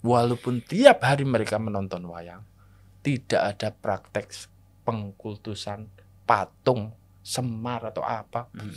[0.04, 2.44] walaupun tiap hari mereka menonton wayang
[3.02, 4.30] tidak ada praktek
[4.84, 5.88] pengkultusan
[6.28, 6.92] patung
[7.24, 8.76] semar atau apa Hmm.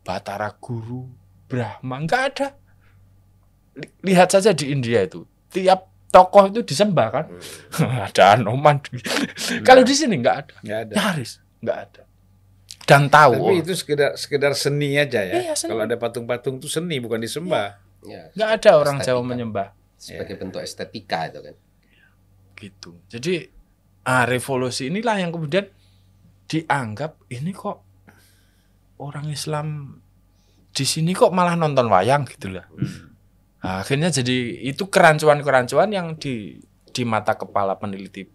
[0.00, 1.10] Batara Guru
[1.44, 2.48] Brahma nggak ada
[3.74, 7.24] Li- lihat saja di India itu tiap tokoh itu disembah kan
[8.06, 8.78] ada Anoman
[9.60, 10.92] kalau di sini nggak ada Nggak ada.
[10.94, 12.02] nyaris nggak ada
[12.82, 15.38] dan tahu Tapi itu sekedar sekedar seni aja ya.
[15.40, 15.70] Iya, seni.
[15.70, 17.78] Kalau ada patung-patung itu seni bukan disembah.
[18.02, 19.14] Ya, nggak ada orang Estetika.
[19.14, 21.54] Jawa menyembah sebagai bentuk estetika itu kan.
[22.56, 22.90] gitu.
[23.06, 23.46] Jadi
[24.02, 25.70] ah, revolusi inilah yang kemudian
[26.50, 27.78] dianggap ini kok
[28.98, 29.96] orang Islam
[30.74, 32.66] di sini kok malah nonton wayang gitu lah.
[33.60, 36.58] Nah, akhirnya jadi itu kerancuan-kerancuan yang di
[36.90, 38.26] di mata kepala peneliti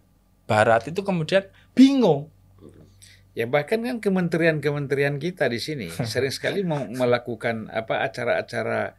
[0.45, 2.29] Barat itu kemudian bingung.
[3.35, 8.95] Ya bahkan kan kementerian-kementerian kita di sini sering sekali mau melakukan apa acara-acara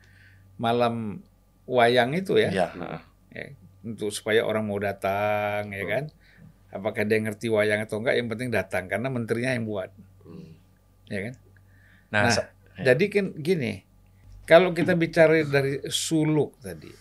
[0.61, 1.25] malam
[1.65, 2.53] wayang itu ya,
[3.33, 3.47] Ya.
[3.81, 6.05] untuk supaya orang mau datang ya kan.
[6.77, 9.91] Apakah dia ngerti wayang atau enggak yang penting datang karena menterinya yang buat
[10.23, 10.53] Hmm.
[11.07, 11.35] ya kan.
[12.09, 13.81] Nah, Nah, sa- Jadi kan gini,
[14.45, 16.93] kalau kita bicara dari suluk tadi,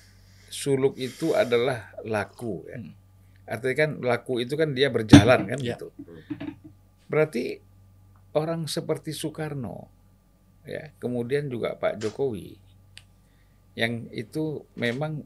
[0.48, 2.80] suluk itu adalah laku ya.
[2.80, 2.94] Hmm.
[3.46, 5.76] Artinya kan laku itu kan dia berjalan kan Ya.
[5.76, 5.92] gitu.
[7.06, 7.60] Berarti
[8.34, 9.86] orang seperti Soekarno
[10.64, 12.58] ya, kemudian juga Pak Jokowi
[13.74, 15.22] yang itu memang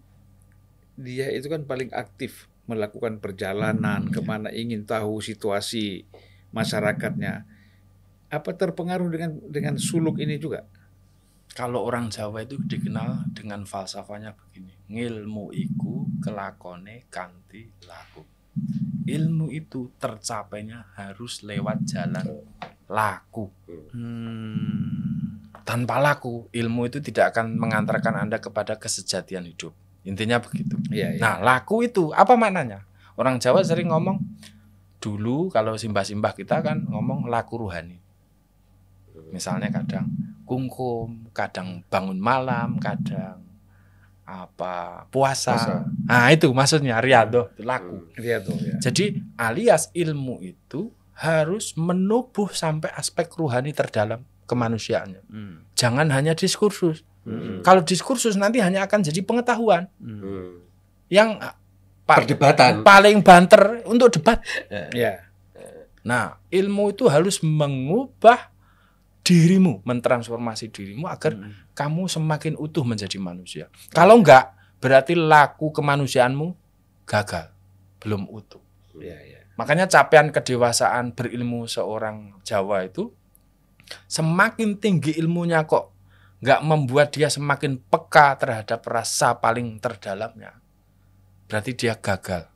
[0.96, 6.06] dia itu kan paling aktif melakukan perjalanan ke mana ingin tahu situasi
[6.54, 7.58] masyarakatnya.
[8.30, 10.62] apa terpengaruh dengan dengan suluk ini juga?
[11.58, 14.70] Kalau orang Jawa itu dikenal dengan falsafahnya begini.
[14.86, 18.22] Ngilmu iku kelakone kanti laku.
[19.10, 22.46] Ilmu itu tercapainya harus lewat jalan
[22.86, 23.50] laku.
[23.98, 25.10] Hmm.
[25.66, 29.74] Tanpa laku, ilmu itu tidak akan mengantarkan Anda kepada kesejatian hidup.
[30.08, 30.80] Intinya begitu.
[30.90, 31.22] Iya, iya.
[31.22, 32.88] Nah, laku itu apa maknanya?
[33.20, 34.20] Orang Jawa sering ngomong
[35.00, 38.00] dulu kalau simbah-simbah kita kan ngomong laku ruhani.
[39.36, 40.08] Misalnya kadang
[40.48, 43.44] kungkum, kadang bangun malam, kadang
[44.24, 45.58] apa puasa.
[45.58, 45.76] Puasa.
[46.08, 48.08] Nah, itu maksudnya riado, itu laku.
[48.16, 48.78] Tuh ya.
[48.80, 55.22] Jadi alias ilmu itu harus menubuh sampai aspek ruhani terdalam kemanusiaannya.
[55.28, 55.68] Hmm.
[55.76, 57.04] Jangan hanya diskursus.
[57.30, 57.62] Hmm.
[57.62, 60.66] Kalau diskursus nanti hanya akan jadi pengetahuan Hmm.
[61.06, 61.54] Yang ah,
[62.04, 62.82] pa- Perdebatan.
[62.82, 64.42] paling banter untuk debat.
[64.90, 65.30] Ya.
[66.02, 68.50] Nah, ilmu itu harus mengubah
[69.22, 71.54] dirimu, mentransformasi dirimu agar Hmm.
[71.74, 73.70] kamu semakin utuh menjadi manusia.
[73.90, 74.50] Kalau enggak,
[74.80, 76.48] berarti laku kemanusiaanmu
[77.06, 77.54] gagal,
[78.02, 78.62] belum utuh.
[78.98, 79.46] Ya, ya.
[79.54, 83.12] Makanya capaian kedewasaan berilmu seorang Jawa itu
[84.06, 85.92] semakin tinggi ilmunya kok
[86.40, 90.56] nggak membuat dia semakin peka terhadap rasa paling terdalamnya.
[91.48, 92.48] Berarti dia gagal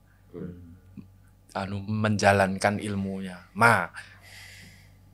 [1.54, 3.48] anu menjalankan ilmunya.
[3.54, 3.94] Nah,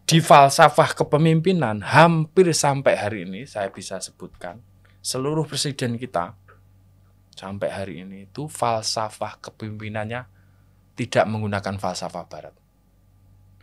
[0.07, 4.63] di falsafah kepemimpinan hampir sampai hari ini saya bisa sebutkan
[5.03, 6.33] seluruh presiden kita
[7.35, 10.25] sampai hari ini itu falsafah kepemimpinannya
[10.97, 12.55] tidak menggunakan falsafah barat.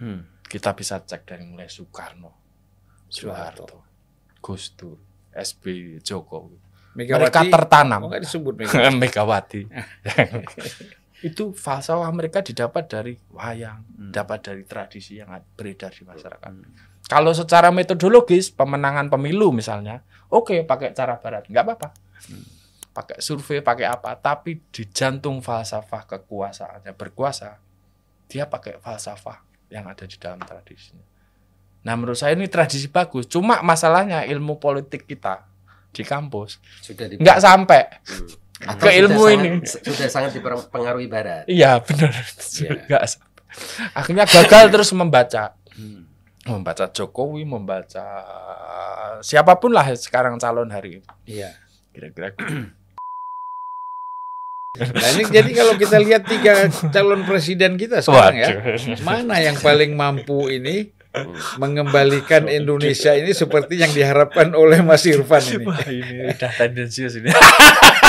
[0.00, 0.28] Hmm.
[0.46, 2.30] Kita bisa cek dari mulai Soekarno,
[3.10, 3.85] Soeharto.
[4.46, 4.94] Gus Dur,
[5.34, 6.54] SBY, Jokowi.
[6.94, 7.18] Megawati.
[7.26, 8.06] Mereka tertanam.
[8.06, 8.94] Oh, disebut Megawati.
[9.02, 9.62] Megawati.
[11.28, 14.12] itu falsafah mereka didapat dari wayang, Hmm.
[14.14, 16.52] dapat dari tradisi yang beredar di masyarakat.
[16.54, 16.70] Hmm.
[17.10, 21.88] Kalau secara metodologis pemenangan pemilu misalnya, oke pakai cara barat, nggak apa-apa.
[22.92, 27.60] Pakai survei, pakai apa, tapi di jantung falsafah kekuasaannya berkuasa,
[28.30, 31.15] dia pakai falsafah yang ada di dalam tradisinya.
[31.86, 35.46] Nah menurut saya ini tradisi bagus, cuma masalahnya ilmu politik kita
[35.88, 38.26] di kampus Sudah nggak sampai Hmm.
[38.58, 39.48] ke Atau sudah ilmu sangat- ini.
[39.86, 41.44] sudah sangat dipengaruhi barat.
[41.46, 42.10] Iya benar.
[42.56, 42.70] Iya.
[42.84, 43.40] Nggak sampai.
[43.92, 46.08] Akhirnya gagal terus membaca, Hmm.
[46.42, 48.04] membaca Jokowi, membaca
[49.20, 51.06] siapa pun lah sekarang calon hari ini.
[51.24, 51.52] Iya.
[51.92, 52.32] Kira-kira
[54.76, 58.48] Nah, ini jadi kalau kita lihat tiga calon presiden kita sekarang ya,
[59.00, 60.92] mana yang paling mampu ini
[61.56, 65.64] mengembalikan Indonesia ini seperti yang diharapkan oleh Mas Irfan ini.
[65.66, 67.30] Wah ini udah tendensius ini.